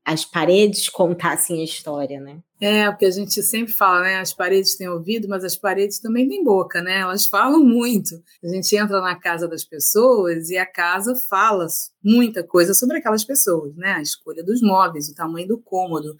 as 0.07 0.23
paredes 0.25 0.89
contassem 0.89 1.61
a 1.61 1.63
história, 1.63 2.19
né? 2.19 2.39
É, 2.59 2.89
porque 2.89 3.05
a 3.05 3.11
gente 3.11 3.43
sempre 3.43 3.73
fala, 3.73 4.01
né? 4.01 4.19
As 4.19 4.33
paredes 4.33 4.75
têm 4.75 4.89
ouvido, 4.89 5.27
mas 5.27 5.43
as 5.43 5.55
paredes 5.55 5.99
também 5.99 6.27
têm 6.27 6.43
boca, 6.43 6.81
né? 6.81 6.99
Elas 6.99 7.25
falam 7.27 7.63
muito. 7.63 8.15
A 8.43 8.47
gente 8.47 8.75
entra 8.75 9.01
na 9.01 9.15
casa 9.15 9.47
das 9.47 9.63
pessoas 9.63 10.49
e 10.49 10.57
a 10.57 10.65
casa 10.65 11.13
fala 11.29 11.67
muita 12.03 12.43
coisa 12.43 12.73
sobre 12.73 12.97
aquelas 12.97 13.23
pessoas, 13.23 13.75
né? 13.75 13.93
A 13.93 14.01
escolha 14.01 14.43
dos 14.43 14.61
móveis, 14.61 15.09
o 15.09 15.15
tamanho 15.15 15.47
do 15.47 15.59
cômodo, 15.59 16.15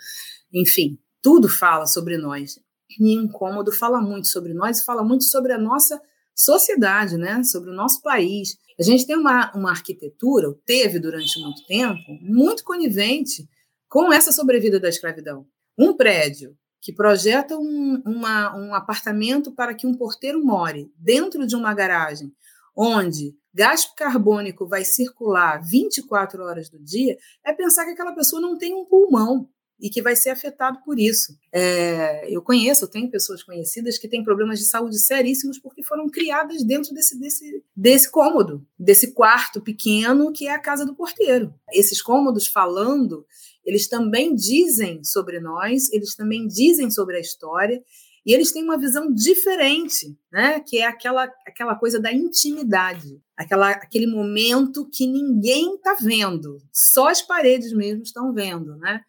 enfim 0.54 1.00
tudo 1.28 1.50
fala 1.50 1.86
sobre 1.86 2.17
nós. 2.17 2.58
E 2.97 3.13
incômodo 3.13 3.69
fala 3.69 4.00
muito 4.00 4.30
sobre 4.30 4.54
nós 4.54 4.84
fala 4.86 5.04
muito 5.04 5.26
sobre 5.26 5.52
a 5.52 5.58
nossa 5.58 6.02
sociedade, 6.34 7.17
né? 7.17 7.43
sobre 7.43 7.69
o 7.69 7.73
nosso 7.73 8.02
país. 8.02 8.58
A 8.80 8.84
gente 8.84 9.06
tem 9.06 9.17
uma, 9.17 9.52
uma 9.54 9.71
arquitetura, 9.71 10.56
teve 10.65 11.00
durante 11.00 11.38
muito 11.41 11.65
tempo, 11.65 12.00
muito 12.21 12.63
conivente 12.63 13.45
com 13.89 14.12
essa 14.12 14.32
sobrevida 14.32 14.80
da 14.80 14.89
escravidão. 14.89 15.45
Um 15.78 15.95
prédio 15.95 16.58
que 16.82 16.93
projeta 16.93 17.58
um, 17.58 18.02
uma, 18.06 18.56
um 18.56 18.73
apartamento 18.73 19.52
para 19.52 19.73
que 19.73 19.86
um 19.88 19.93
porteiro 19.93 20.43
more 20.43 20.91
dentro 20.97 21.45
de 21.45 21.56
uma 21.56 21.73
garagem, 21.73 22.32
onde 22.76 23.36
gás 23.54 23.86
carbônico 23.95 24.67
vai 24.67 24.86
circular 24.86 25.62
24 25.62 26.43
horas 26.43 26.69
do 26.69 26.80
dia, 26.80 27.17
é 27.43 27.52
pensar 27.52 27.86
que 27.86 27.91
aquela 27.91 28.13
pessoa 28.13 28.41
não 28.41 28.58
tem 28.58 28.73
um 28.73 28.86
pulmão 28.86 29.50
e 29.80 29.89
que 29.89 30.02
vai 30.02 30.15
ser 30.15 30.32
afetado 30.32 30.80
por 30.84 31.00
isso. 31.00 31.38
É, 31.52 32.26
eu 32.34 32.41
conheço, 32.41 32.86
eu 32.86 32.89
tenho 32.89 33.12
pessoas 33.12 33.43
conhecidas 33.43 33.97
que 33.97 34.08
têm 34.08 34.23
problemas 34.23 34.60
de 34.60 34.65
saúde 34.65 35.00
seríssimos 35.00 35.60
porque 35.60 35.84
foram 35.84 36.10
criadas 36.10 36.63
dentro 36.63 36.93
desse, 36.93 37.19
desse, 37.19 37.63
desse 37.76 38.12
cômodo, 38.12 38.65
desse 38.78 39.13
quarto 39.13 39.62
pequeno 39.62 40.32
que 40.32 40.47
é 40.47 40.52
a 40.52 40.60
casa 40.60 40.86
do 40.86 40.95
porteiro. 40.95 41.54
Esses 41.71 42.02
cômodos 42.02 42.47
falando, 42.47 43.26
eles 43.67 43.86
também 43.86 44.34
dizem 44.34 45.03
sobre 45.03 45.41
nós, 45.41 45.91
eles 45.91 46.15
também 46.15 46.47
dizem 46.47 46.89
sobre 46.89 47.17
a 47.17 47.19
história, 47.19 47.84
e 48.25 48.34
eles 48.34 48.53
têm 48.53 48.63
uma 48.63 48.77
visão 48.77 49.13
diferente, 49.13 50.17
né? 50.32 50.62
que 50.62 50.80
é 50.80 50.86
aquela, 50.86 51.25
aquela 51.45 51.75
coisa 51.75 51.99
da 51.99 52.12
intimidade, 52.12 53.21
aquela, 53.36 53.71
aquele 53.71 54.08
momento 54.08 54.89
que 54.89 55.06
ninguém 55.06 55.75
está 55.75 55.97
vendo, 55.99 56.58
só 56.71 57.10
as 57.10 57.21
paredes 57.21 57.73
mesmo 57.73 58.03
estão 58.03 58.34
vendo. 58.34 58.77
Né? 58.77 59.01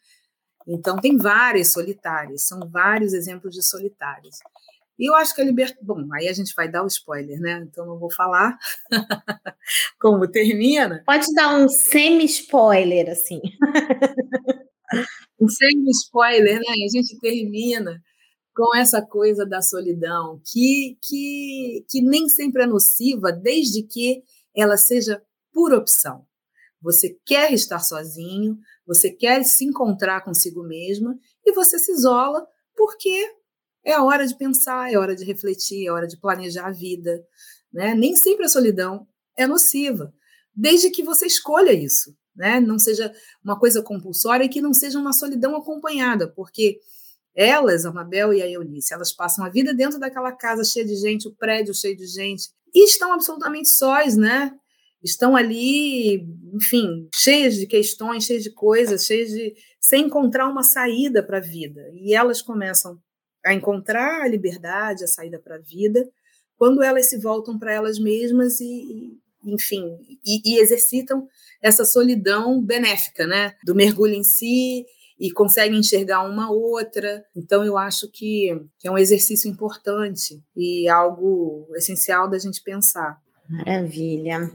Então, 0.67 0.97
tem 0.97 1.17
várias 1.17 1.73
solitárias, 1.73 2.43
são 2.43 2.69
vários 2.69 3.13
exemplos 3.13 3.55
de 3.55 3.63
solitárias. 3.63 4.39
E 4.99 5.09
eu 5.09 5.15
acho 5.15 5.35
que 5.35 5.41
a 5.41 5.45
libertação. 5.45 5.85
Bom, 5.85 6.09
aí 6.13 6.29
a 6.29 6.33
gente 6.33 6.53
vai 6.55 6.71
dar 6.71 6.83
o 6.83 6.89
spoiler, 6.89 7.41
né? 7.41 7.65
Então 7.71 7.87
não 7.87 7.99
vou 7.99 8.11
falar 8.11 8.59
como 10.01 10.27
termina. 10.29 11.03
Pode 11.07 11.33
dar 11.35 11.57
um 11.57 11.69
semi-spoiler, 11.69 13.11
assim. 13.11 13.41
um 15.41 15.49
semi-spoiler, 15.49 16.57
né? 16.59 16.85
A 16.85 16.89
gente 16.91 17.19
termina 17.21 18.03
com 18.55 18.77
essa 18.77 19.01
coisa 19.01 19.47
da 19.47 19.63
solidão, 19.63 20.43
que, 20.45 20.99
que, 21.01 21.85
que 21.89 22.03
nem 22.03 22.29
sempre 22.29 22.65
é 22.65 22.67
nociva, 22.67 23.31
desde 23.31 23.85
que 23.85 24.25
ela 24.53 24.77
seja 24.77 25.23
por 25.53 25.73
opção. 25.73 26.27
Você 26.83 27.17
quer 27.25 27.53
estar 27.53 27.79
sozinho, 27.79 28.59
você 28.85 29.13
quer 29.13 29.45
se 29.45 29.65
encontrar 29.65 30.23
consigo 30.23 30.65
mesma 30.65 31.17
e 31.47 31.53
você 31.53 31.79
se 31.79 31.93
isola 31.93 32.45
porque 32.77 33.38
é 33.89 33.99
hora 33.99 34.27
de 34.27 34.37
pensar, 34.37 34.93
é 34.93 34.99
hora 34.99 35.17
de 35.17 35.25
refletir, 35.25 35.87
é 35.87 35.91
hora 35.91 36.07
de 36.07 36.21
planejar 36.21 36.67
a 36.67 36.73
vida. 36.73 37.25
Né? 37.73 37.95
Nem 37.95 38.15
sempre 38.15 38.45
a 38.45 38.49
solidão 38.49 39.09
é 39.35 39.47
nociva, 39.47 40.13
desde 40.55 40.91
que 40.91 41.03
você 41.03 41.27
escolha 41.27 41.73
isso. 41.73 42.15
Né? 42.37 42.61
Não 42.61 42.79
seja 42.79 43.11
uma 43.43 43.59
coisa 43.59 43.83
compulsória 43.83 44.45
e 44.45 44.49
que 44.49 44.61
não 44.61 44.75
seja 44.75 44.99
uma 44.99 45.15
solidão 45.15 45.57
acompanhada, 45.57 46.29
porque 46.29 46.79
elas, 47.35 47.87
a 47.87 47.93
Mabel 47.93 48.35
e 48.35 48.43
a 48.43 48.51
Eunice, 48.51 48.93
elas 48.93 49.11
passam 49.11 49.43
a 49.43 49.49
vida 49.49 49.73
dentro 49.73 49.99
daquela 49.99 50.33
casa 50.33 50.65
cheia 50.65 50.85
de 50.85 50.95
gente, 50.95 51.27
o 51.27 51.35
prédio 51.35 51.73
cheio 51.73 51.97
de 51.97 52.07
gente, 52.07 52.51
e 52.75 52.85
estão 52.85 53.13
absolutamente 53.15 53.71
sós, 53.71 54.19
né? 54.19 54.53
Estão 55.03 55.35
ali, 55.35 56.27
enfim, 56.53 57.09
cheias 57.15 57.55
de 57.55 57.67
questões, 57.67 58.25
cheias 58.25 58.43
de 58.43 58.51
coisas, 58.51 59.07
cheias 59.07 59.31
de. 59.31 59.55
sem 59.81 60.07
encontrar 60.07 60.49
uma 60.49 60.63
saída 60.63 61.23
para 61.23 61.39
a 61.39 61.41
vida. 61.41 61.81
E 61.95 62.13
elas 62.15 62.43
começam 62.43 63.01
a 63.49 63.55
encontrar 63.55 64.23
a 64.23 64.29
liberdade, 64.29 65.05
a 65.05 65.09
saída 65.09 65.39
para 65.39 65.57
a 65.57 65.61
vida, 65.61 66.09
quando 66.57 66.83
elas 66.83 67.09
se 67.09 67.19
voltam 67.19 67.59
para 67.59 67.73
elas 67.73 67.99
mesmas 67.99 68.61
e, 68.61 68.65
e 68.65 69.19
enfim, 69.45 69.97
e, 70.27 70.43
e, 70.45 70.61
exercitam 70.61 71.27
essa 71.63 71.85
solidão 71.85 72.61
benéfica, 72.61 73.27
né? 73.27 73.55
Do 73.65 73.75
mergulho 73.75 74.15
em 74.15 74.25
si 74.25 74.85
e 75.19 75.31
conseguem 75.31 75.79
enxergar 75.79 76.29
uma 76.29 76.51
outra. 76.51 77.25
Então, 77.35 77.65
eu 77.65 77.79
acho 77.79 78.11
que, 78.11 78.61
que 78.79 78.87
é 78.87 78.91
um 78.91 78.99
exercício 78.99 79.51
importante 79.51 80.43
e 80.57 80.89
algo 80.89 81.69
essencial 81.75 82.29
da 82.29 82.39
gente 82.39 82.63
pensar. 82.63 83.19
Maravilha. 83.49 84.53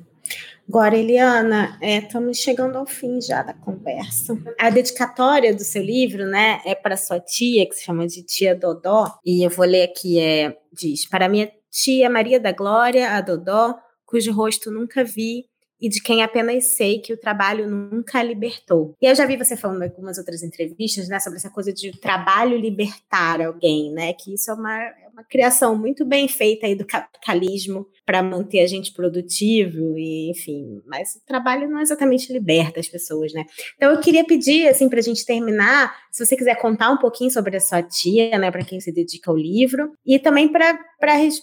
Agora, 0.68 0.98
Eliana, 0.98 1.78
estamos 1.82 2.38
é, 2.40 2.42
chegando 2.42 2.78
ao 2.78 2.86
fim 2.86 3.22
já 3.22 3.44
da 3.44 3.54
conversa. 3.54 4.38
A 4.58 4.70
dedicatória 4.70 5.54
do 5.54 5.64
seu 5.64 5.84
livro, 5.84 6.26
né, 6.26 6.62
é 6.66 6.74
para 6.74 6.96
sua 6.96 7.20
tia, 7.20 7.68
que 7.68 7.76
se 7.76 7.84
chama 7.84 8.08
de 8.08 8.24
Tia 8.24 8.56
Dodó, 8.56 9.14
e 9.26 9.46
eu 9.46 9.50
vou 9.50 9.66
ler 9.66 9.84
aqui, 9.84 10.20
é, 10.20 10.58
diz, 10.72 11.08
para 11.08 11.28
minha 11.28 11.52
tia 11.70 12.10
Maria 12.10 12.40
da 12.40 12.52
Glória, 12.52 13.12
a 13.12 13.22
Dodó, 13.22 13.76
cujo 14.06 14.32
rosto 14.32 14.72
nunca 14.72 15.04
vi, 15.04 15.46
e 15.84 15.90
de 15.90 16.02
quem 16.02 16.24
apenas 16.24 16.78
sei 16.78 17.00
que 17.00 17.12
o 17.12 17.18
trabalho 17.18 17.70
nunca 17.70 18.24
libertou. 18.24 18.96
E 19.02 19.06
eu 19.06 19.14
já 19.14 19.26
vi 19.26 19.36
você 19.36 19.58
falando 19.58 19.84
em 19.84 19.90
algumas 19.90 20.18
outras 20.18 20.42
entrevistas, 20.42 21.10
né, 21.10 21.20
sobre 21.20 21.38
essa 21.38 21.50
coisa 21.50 21.74
de 21.74 21.92
trabalho 22.00 22.58
libertar 22.58 23.42
alguém, 23.42 23.92
né, 23.92 24.14
que 24.14 24.34
isso 24.34 24.50
é 24.50 24.54
uma, 24.54 24.82
é 24.82 25.10
uma 25.12 25.26
criação 25.26 25.78
muito 25.78 26.06
bem 26.06 26.26
feita 26.30 26.66
aí 26.66 26.74
do 26.74 26.86
capitalismo 26.86 27.86
para 28.06 28.24
manter 28.24 28.62
a 28.62 28.68
gente 28.68 28.94
produtivo 28.94 29.98
e, 29.98 30.32
enfim, 30.32 30.82
mas 30.86 31.16
o 31.16 31.26
trabalho 31.26 31.70
não 31.70 31.82
exatamente 31.82 32.32
liberta 32.32 32.80
as 32.80 32.88
pessoas, 32.88 33.34
né? 33.34 33.46
Então 33.76 33.92
eu 33.92 34.00
queria 34.00 34.26
pedir, 34.26 34.68
assim, 34.68 34.88
para 34.88 35.00
a 35.00 35.04
gente 35.04 35.26
terminar, 35.26 35.94
se 36.12 36.26
você 36.26 36.36
quiser 36.38 36.56
contar 36.56 36.92
um 36.92 36.98
pouquinho 36.98 37.30
sobre 37.30 37.58
a 37.58 37.60
sua 37.60 37.84
tia, 37.84 38.38
né, 38.38 38.50
para 38.52 38.64
quem 38.64 38.80
se 38.80 38.92
dedica 38.92 39.30
ao 39.30 39.38
livro, 39.38 39.92
e 40.06 40.18
também 40.18 40.48
para 40.48 40.78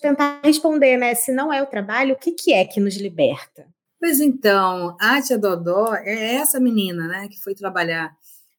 tentar 0.00 0.40
responder, 0.42 0.96
né, 0.96 1.14
se 1.14 1.30
não 1.30 1.52
é 1.52 1.62
o 1.62 1.66
trabalho, 1.66 2.14
o 2.14 2.18
que, 2.18 2.32
que 2.32 2.54
é 2.54 2.64
que 2.64 2.80
nos 2.80 2.96
liberta? 2.96 3.66
Pois 4.00 4.18
então, 4.18 4.96
a 4.98 5.20
tia 5.20 5.38
Dodó 5.38 5.94
é 5.94 6.36
essa 6.36 6.58
menina, 6.58 7.06
né, 7.06 7.28
que 7.28 7.38
foi 7.42 7.54
trabalhar 7.54 8.10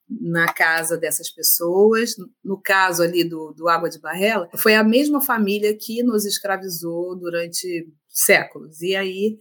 na 0.08 0.54
casa 0.54 0.98
dessas 0.98 1.32
pessoas. 1.32 2.16
No 2.44 2.62
caso 2.62 3.02
ali 3.02 3.24
do, 3.24 3.52
do 3.54 3.68
Água 3.68 3.90
de 3.90 4.00
Barrela, 4.00 4.48
foi 4.58 4.76
a 4.76 4.84
mesma 4.84 5.20
família 5.20 5.76
que 5.76 6.04
nos 6.04 6.26
escravizou 6.26 7.16
durante 7.16 7.88
séculos. 8.08 8.82
E 8.82 8.96
aí 8.96 9.40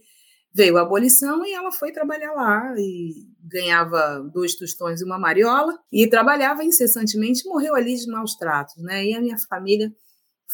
veio 0.53 0.77
a 0.77 0.81
abolição 0.81 1.45
e 1.45 1.53
ela 1.53 1.71
foi 1.71 1.91
trabalhar 1.91 2.33
lá 2.33 2.73
e 2.77 3.27
ganhava 3.43 4.19
dois 4.33 4.55
tostões 4.55 5.01
e 5.01 5.05
uma 5.05 5.19
mariola 5.19 5.77
e 5.91 6.07
trabalhava 6.07 6.63
incessantemente 6.63 7.47
morreu 7.47 7.75
ali 7.75 7.95
de 7.95 8.07
maus 8.07 8.35
tratos, 8.35 8.81
né? 8.83 9.05
E 9.05 9.13
a 9.13 9.21
minha 9.21 9.37
família 9.37 9.93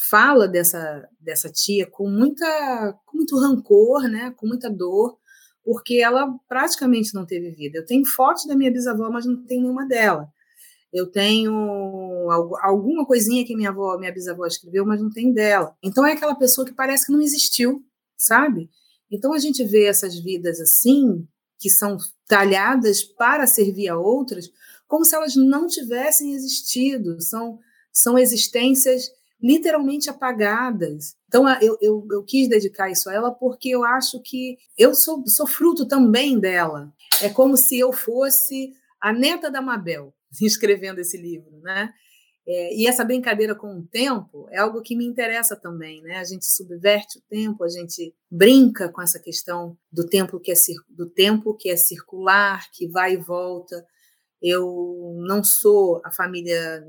fala 0.10 0.48
dessa 0.48 1.08
dessa 1.20 1.50
tia 1.50 1.88
com 1.90 2.10
muita 2.10 2.94
com 3.06 3.18
muito 3.18 3.38
rancor, 3.40 4.04
né? 4.04 4.32
Com 4.38 4.48
muita 4.48 4.70
dor, 4.70 5.18
porque 5.68 5.96
ela 5.96 6.34
praticamente 6.48 7.14
não 7.14 7.26
teve 7.26 7.52
vida. 7.52 7.80
Eu 7.80 7.86
tenho 7.86 8.06
fotos 8.06 8.46
da 8.46 8.56
minha 8.56 8.72
bisavó, 8.72 9.12
mas 9.12 9.26
não 9.26 9.44
tenho 9.44 9.64
nenhuma 9.64 9.86
dela. 9.86 10.32
Eu 10.94 11.12
tenho 11.12 11.52
alguma 12.62 13.06
coisinha 13.06 13.46
que 13.46 13.54
minha 13.54 13.68
avó, 13.68 13.98
minha 13.98 14.14
bisavó 14.14 14.46
escreveu, 14.46 14.86
mas 14.86 15.02
não 15.02 15.10
tem 15.10 15.34
dela. 15.34 15.76
Então 15.84 16.06
é 16.06 16.14
aquela 16.14 16.36
pessoa 16.36 16.66
que 16.66 16.74
parece 16.74 17.08
que 17.08 17.12
não 17.12 17.22
existiu, 17.22 17.84
sabe? 18.16 18.70
Então 19.12 19.34
a 19.34 19.40
gente 19.40 19.62
vê 19.66 19.88
essas 19.88 20.18
vidas 20.18 20.62
assim, 20.62 21.28
que 21.60 21.70
são 21.70 21.98
talhadas 22.30 23.04
para 23.04 23.46
servir 23.46 23.90
a 23.90 24.00
outras, 24.00 24.50
como 24.88 25.04
se 25.04 25.18
elas 25.18 25.36
não 25.36 25.68
tivessem 25.68 26.32
existido. 26.34 27.20
São, 27.20 27.60
são 27.92 28.18
existências 28.18 29.12
literalmente 29.42 30.10
apagadas. 30.10 31.16
Então, 31.28 31.48
eu, 31.62 31.78
eu, 31.82 32.08
eu, 32.12 32.24
quis 32.24 32.50
dedicar 32.50 32.90
isso 32.90 33.10
a 33.10 33.14
ela 33.14 33.32
porque 33.32 33.70
eu 33.70 33.84
acho 33.84 34.22
que 34.22 34.58
eu 34.78 34.96
sou, 34.96 35.24
sou 35.28 35.48
fruto 35.48 35.88
também 35.88 36.40
dela. 36.40 36.92
É 37.22 37.30
como 37.30 37.56
se 37.56 37.78
eu 37.78 37.94
fosse 37.94 38.74
a 39.00 39.14
neta 39.14 39.52
da 39.52 39.62
Mabel 39.62 40.14
escrevendo 40.42 41.00
esse 41.00 41.18
livro, 41.18 41.60
né? 41.62 41.94
É, 42.50 42.74
e 42.74 42.88
essa 42.88 43.04
brincadeira 43.04 43.54
com 43.54 43.78
o 43.78 43.86
tempo 43.86 44.48
é 44.50 44.58
algo 44.58 44.82
que 44.82 44.96
me 44.96 45.06
interessa 45.06 45.54
também, 45.54 46.02
né? 46.02 46.18
A 46.18 46.24
gente 46.24 46.46
subverte 46.46 47.20
o 47.20 47.22
tempo, 47.30 47.62
a 47.62 47.68
gente 47.68 48.16
brinca 48.32 48.88
com 48.90 49.02
essa 49.02 49.20
questão 49.20 49.78
do 49.92 50.08
tempo 50.08 50.40
que 50.40 50.54
é 50.54 50.56
do 50.88 51.10
tempo 51.10 51.54
que 51.54 51.70
é 51.70 51.76
circular, 51.76 52.72
que 52.72 52.88
vai 52.88 53.16
e 53.16 53.18
volta. 53.18 53.86
Eu 54.42 55.18
não 55.28 55.44
sou 55.44 56.02
a 56.06 56.12
família, 56.12 56.86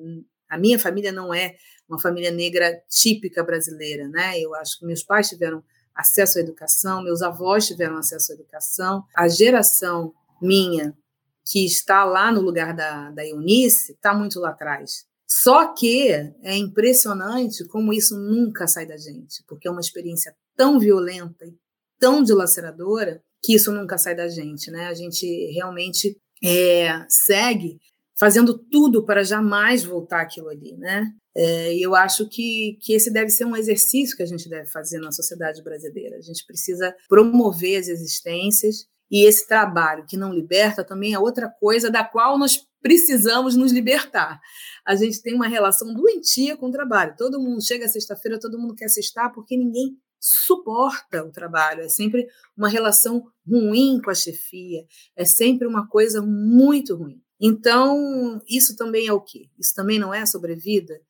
a 0.48 0.56
minha 0.56 0.78
família 0.78 1.10
não 1.10 1.34
é 1.34 1.56
uma 1.88 2.00
família 2.00 2.30
negra 2.30 2.82
típica 2.88 3.42
brasileira, 3.42 4.08
né? 4.08 4.38
Eu 4.38 4.54
acho 4.54 4.78
que 4.78 4.86
meus 4.86 5.02
pais 5.02 5.28
tiveram 5.28 5.62
acesso 5.94 6.38
à 6.38 6.40
educação, 6.40 7.02
meus 7.02 7.22
avós 7.22 7.66
tiveram 7.66 7.96
acesso 7.96 8.32
à 8.32 8.34
educação, 8.34 9.04
a 9.16 9.26
geração 9.26 10.12
minha 10.40 10.96
que 11.44 11.64
está 11.64 12.04
lá 12.04 12.30
no 12.30 12.40
lugar 12.40 12.74
da, 12.74 13.10
da 13.10 13.26
Eunice 13.26 13.92
está 13.92 14.14
muito 14.14 14.38
lá 14.38 14.50
atrás. 14.50 15.06
Só 15.26 15.74
que 15.74 16.08
é 16.42 16.56
impressionante 16.56 17.66
como 17.66 17.92
isso 17.92 18.18
nunca 18.18 18.66
sai 18.66 18.86
da 18.86 18.96
gente, 18.96 19.42
porque 19.46 19.66
é 19.66 19.70
uma 19.70 19.80
experiência 19.80 20.34
tão 20.56 20.78
violenta 20.78 21.44
e 21.44 21.54
tão 21.98 22.22
dilaceradora 22.22 23.22
que 23.42 23.54
isso 23.54 23.72
nunca 23.72 23.98
sai 23.98 24.14
da 24.14 24.28
gente, 24.28 24.70
né? 24.70 24.86
A 24.86 24.94
gente 24.94 25.26
realmente 25.52 26.16
é, 26.42 27.04
segue 27.08 27.78
fazendo 28.18 28.58
tudo 28.58 29.04
para 29.04 29.22
jamais 29.22 29.84
voltar 29.84 30.20
aquilo 30.20 30.48
ali, 30.48 30.76
né? 30.76 31.12
É, 31.36 31.76
eu 31.78 31.94
acho 31.94 32.28
que, 32.28 32.76
que 32.80 32.92
esse 32.92 33.12
deve 33.12 33.30
ser 33.30 33.44
um 33.44 33.56
exercício 33.56 34.16
que 34.16 34.22
a 34.22 34.26
gente 34.26 34.48
deve 34.48 34.68
fazer 34.68 34.98
na 34.98 35.12
sociedade 35.12 35.62
brasileira. 35.62 36.16
A 36.16 36.20
gente 36.20 36.44
precisa 36.44 36.94
promover 37.08 37.78
as 37.78 37.86
existências 37.86 38.86
e 39.10 39.24
esse 39.24 39.46
trabalho 39.46 40.04
que 40.06 40.16
não 40.16 40.34
liberta 40.34 40.84
também 40.84 41.14
é 41.14 41.18
outra 41.18 41.48
coisa 41.48 41.90
da 41.90 42.04
qual 42.04 42.36
nós 42.36 42.66
precisamos 42.82 43.56
nos 43.56 43.72
libertar. 43.72 44.40
A 44.84 44.96
gente 44.96 45.22
tem 45.22 45.34
uma 45.34 45.46
relação 45.46 45.94
doentia 45.94 46.56
com 46.56 46.66
o 46.66 46.72
trabalho. 46.72 47.14
Todo 47.16 47.40
mundo 47.40 47.64
chega 47.64 47.88
sexta-feira, 47.88 48.40
todo 48.40 48.58
mundo 48.58 48.74
quer 48.74 48.88
sextar 48.88 49.32
porque 49.32 49.56
ninguém 49.56 49.96
suporta 50.20 51.24
o 51.24 51.30
trabalho. 51.30 51.82
É 51.82 51.88
sempre 51.88 52.26
uma 52.56 52.68
relação 52.68 53.22
ruim 53.46 54.00
com 54.02 54.10
a 54.10 54.14
chefia. 54.14 54.84
É 55.16 55.24
sempre 55.24 55.66
uma 55.66 55.86
coisa 55.86 56.20
muito 56.20 56.96
ruim. 56.96 57.22
Então, 57.40 58.40
isso 58.48 58.76
também 58.76 59.06
é 59.06 59.12
o 59.12 59.20
quê? 59.20 59.48
Isso 59.58 59.74
também 59.74 59.98
não 59.98 60.12
é 60.12 60.26
sobrevida 60.26 61.00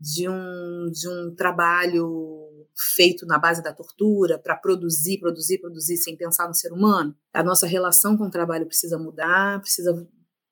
de 0.00 0.28
um, 0.28 0.90
de 0.90 1.08
um 1.08 1.34
trabalho 1.34 2.48
feito 2.94 3.26
na 3.26 3.38
base 3.38 3.62
da 3.62 3.72
tortura 3.72 4.38
para 4.38 4.54
produzir, 4.54 5.18
produzir, 5.18 5.58
produzir 5.58 5.96
sem 5.96 6.16
pensar 6.16 6.46
no 6.46 6.54
ser 6.54 6.72
humano. 6.72 7.16
A 7.32 7.42
nossa 7.42 7.66
relação 7.66 8.16
com 8.16 8.24
o 8.26 8.30
trabalho 8.30 8.66
precisa 8.66 8.98
mudar, 8.98 9.60
precisa 9.60 10.06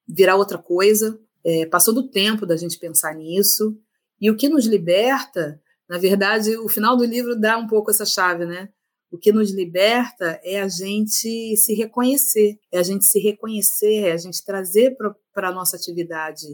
virar 0.09 0.37
outra 0.37 0.59
coisa. 0.59 1.19
É, 1.45 1.67
passou 1.67 1.95
do 1.95 2.09
tempo 2.11 2.45
da 2.45 2.57
gente 2.57 2.79
pensar 2.79 3.15
nisso. 3.15 3.79
E 4.21 4.31
o 4.31 4.37
que 4.37 4.49
nos 4.49 4.67
liberta, 4.67 5.61
na 5.89 5.99
verdade, 5.99 6.57
o 6.57 6.69
final 6.69 6.97
do 6.97 7.05
livro 7.05 7.39
dá 7.39 7.57
um 7.57 7.69
pouco 7.69 7.91
essa 7.91 8.05
chave, 8.05 8.45
né? 8.45 8.71
O 9.11 9.19
que 9.19 9.33
nos 9.33 9.53
liberta 9.53 10.41
é 10.43 10.61
a 10.61 10.69
gente 10.69 11.57
se 11.57 11.75
reconhecer, 11.75 12.59
é 12.73 12.79
a 12.79 12.83
gente 12.83 13.05
se 13.05 13.19
reconhecer, 13.21 14.09
é 14.09 14.13
a 14.13 14.17
gente 14.17 14.45
trazer 14.45 14.97
para 15.33 15.49
a 15.49 15.53
nossa 15.53 15.77
atividade 15.77 16.47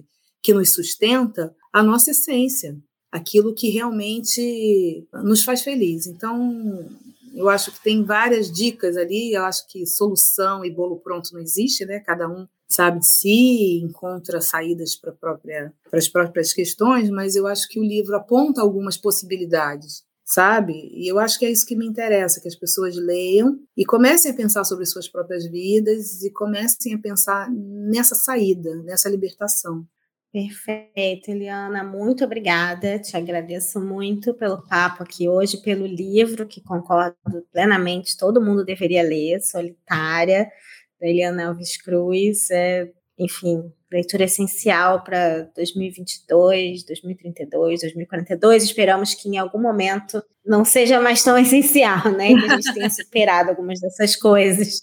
que 0.42 0.52
nos 0.52 0.72
sustenta 0.72 1.54
a 1.72 1.82
nossa 1.82 2.10
essência, 2.10 2.76
aquilo 3.10 3.54
que 3.54 3.70
realmente 3.70 5.06
nos 5.24 5.44
faz 5.44 5.62
feliz. 5.62 6.06
Então, 6.06 6.88
eu 7.34 7.48
acho 7.48 7.72
que 7.72 7.82
tem 7.82 8.04
várias 8.04 8.50
dicas 8.50 8.96
ali. 8.96 9.32
Eu 9.32 9.44
acho 9.44 9.66
que 9.68 9.86
solução 9.86 10.64
e 10.64 10.70
bolo 10.70 11.00
pronto 11.00 11.32
não 11.32 11.40
existe, 11.40 11.84
né? 11.84 12.00
Cada 12.00 12.28
um 12.28 12.46
sabe 12.68 13.00
de 13.00 13.06
si, 13.06 13.80
encontra 13.82 14.40
saídas 14.40 14.96
para 14.96 15.12
própria, 15.12 15.72
as 15.92 16.08
próprias 16.08 16.52
questões, 16.52 17.10
mas 17.10 17.36
eu 17.36 17.46
acho 17.46 17.68
que 17.68 17.78
o 17.78 17.84
livro 17.84 18.16
aponta 18.16 18.62
algumas 18.62 18.96
possibilidades, 18.96 20.04
sabe? 20.32 20.72
E 20.92 21.10
eu 21.10 21.18
acho 21.18 21.38
que 21.38 21.44
é 21.44 21.50
isso 21.50 21.66
que 21.66 21.76
me 21.76 21.86
interessa, 21.86 22.40
que 22.40 22.48
as 22.48 22.54
pessoas 22.54 22.96
leiam 22.96 23.58
e 23.76 23.84
comecem 23.84 24.30
a 24.30 24.34
pensar 24.34 24.64
sobre 24.64 24.86
suas 24.86 25.06
próprias 25.06 25.46
vidas 25.46 26.22
e 26.22 26.32
comecem 26.32 26.94
a 26.94 26.98
pensar 26.98 27.50
nessa 27.50 28.14
saída, 28.14 28.74
nessa 28.82 29.10
libertação. 29.10 29.86
Perfeito, 30.32 31.30
Eliana, 31.30 31.84
muito 31.84 32.24
obrigada. 32.24 32.98
Te 32.98 33.14
agradeço 33.14 33.78
muito 33.78 34.32
pelo 34.32 34.66
papo 34.66 35.02
aqui 35.02 35.28
hoje, 35.28 35.58
pelo 35.58 35.84
livro 35.86 36.46
que 36.46 36.62
concordo 36.62 37.16
plenamente, 37.52 38.16
todo 38.16 38.40
mundo 38.40 38.64
deveria 38.64 39.02
ler, 39.02 39.42
Solitária, 39.42 40.50
da 40.98 41.06
Eliana 41.06 41.48
Alves 41.48 41.76
Cruz. 41.76 42.50
É, 42.50 42.90
enfim, 43.18 43.72
leitura 43.90 44.24
essencial 44.24 45.02
para 45.04 45.42
2022, 45.54 46.84
2032, 46.84 47.80
2042. 47.80 48.64
Esperamos 48.64 49.14
que 49.14 49.28
em 49.28 49.38
algum 49.38 49.60
momento 49.60 50.22
não 50.44 50.64
seja 50.64 51.00
mais 51.00 51.22
tão 51.22 51.36
essencial, 51.38 52.10
né? 52.12 52.28
Que 52.28 52.44
a 52.44 52.54
gente 52.56 52.74
tenha 52.74 52.90
superado 52.90 53.50
algumas 53.50 53.80
dessas 53.80 54.16
coisas. 54.16 54.80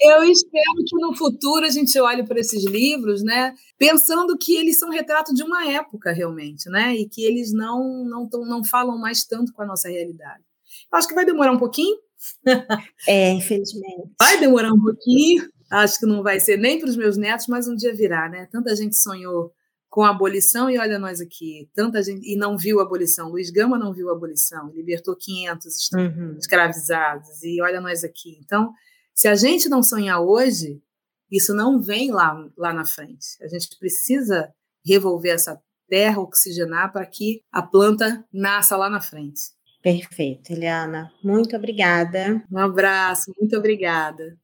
Eu 0.00 0.24
espero 0.24 0.74
que 0.86 0.96
no 0.98 1.16
futuro 1.16 1.64
a 1.64 1.70
gente 1.70 1.98
olhe 2.00 2.24
para 2.24 2.40
esses 2.40 2.64
livros, 2.64 3.22
né, 3.22 3.54
pensando 3.78 4.36
que 4.36 4.56
eles 4.56 4.78
são 4.78 4.90
retrato 4.90 5.32
de 5.32 5.42
uma 5.42 5.70
época 5.70 6.12
realmente, 6.12 6.68
né, 6.68 6.94
e 6.94 7.08
que 7.08 7.24
eles 7.24 7.52
não 7.52 8.04
não, 8.04 8.28
tão, 8.28 8.44
não 8.44 8.64
falam 8.64 8.98
mais 8.98 9.24
tanto 9.24 9.52
com 9.52 9.62
a 9.62 9.66
nossa 9.66 9.88
realidade. 9.88 10.42
Acho 10.92 11.08
que 11.08 11.14
vai 11.14 11.24
demorar 11.24 11.52
um 11.52 11.58
pouquinho. 11.58 11.96
É, 13.06 13.32
infelizmente. 13.32 14.10
Vai 14.18 14.40
demorar 14.40 14.72
um 14.72 14.80
pouquinho. 14.80 15.46
Acho 15.70 15.98
que 15.98 16.06
não 16.06 16.22
vai 16.22 16.40
ser 16.40 16.56
nem 16.56 16.78
para 16.78 16.88
os 16.88 16.96
meus 16.96 17.16
netos, 17.16 17.46
mas 17.46 17.66
um 17.68 17.74
dia 17.74 17.94
virá, 17.94 18.28
né? 18.28 18.46
Tanta 18.50 18.74
gente 18.76 18.96
sonhou 18.96 19.52
com 19.94 20.02
a 20.02 20.10
abolição 20.10 20.68
e 20.68 20.76
olha 20.76 20.98
nós 20.98 21.20
aqui. 21.20 21.70
Tanta 21.72 22.02
gente 22.02 22.28
e 22.28 22.36
não 22.36 22.58
viu 22.58 22.80
a 22.80 22.82
abolição. 22.82 23.28
Luiz 23.28 23.50
Gama 23.50 23.78
não 23.78 23.92
viu 23.92 24.10
a 24.10 24.12
abolição, 24.12 24.72
libertou 24.74 25.14
500 25.16 25.92
uhum. 25.92 26.36
escravizados 26.36 27.42
e 27.44 27.62
olha 27.62 27.80
nós 27.80 28.02
aqui. 28.02 28.38
Então, 28.44 28.72
se 29.14 29.28
a 29.28 29.36
gente 29.36 29.68
não 29.68 29.82
sonhar 29.82 30.20
hoje, 30.20 30.82
isso 31.30 31.54
não 31.54 31.80
vem 31.80 32.10
lá, 32.10 32.34
lá 32.56 32.72
na 32.72 32.84
frente. 32.84 33.36
A 33.40 33.46
gente 33.46 33.68
precisa 33.78 34.52
revolver 34.84 35.32
essa 35.32 35.60
terra, 35.88 36.20
oxigenar 36.20 36.92
para 36.92 37.06
que 37.06 37.42
a 37.52 37.62
planta 37.62 38.24
nasça 38.32 38.76
lá 38.76 38.90
na 38.90 39.00
frente. 39.00 39.40
Perfeito, 39.80 40.50
Eliana. 40.50 41.12
Muito 41.22 41.54
obrigada. 41.54 42.42
Um 42.50 42.58
abraço, 42.58 43.32
muito 43.38 43.56
obrigada. 43.56 44.36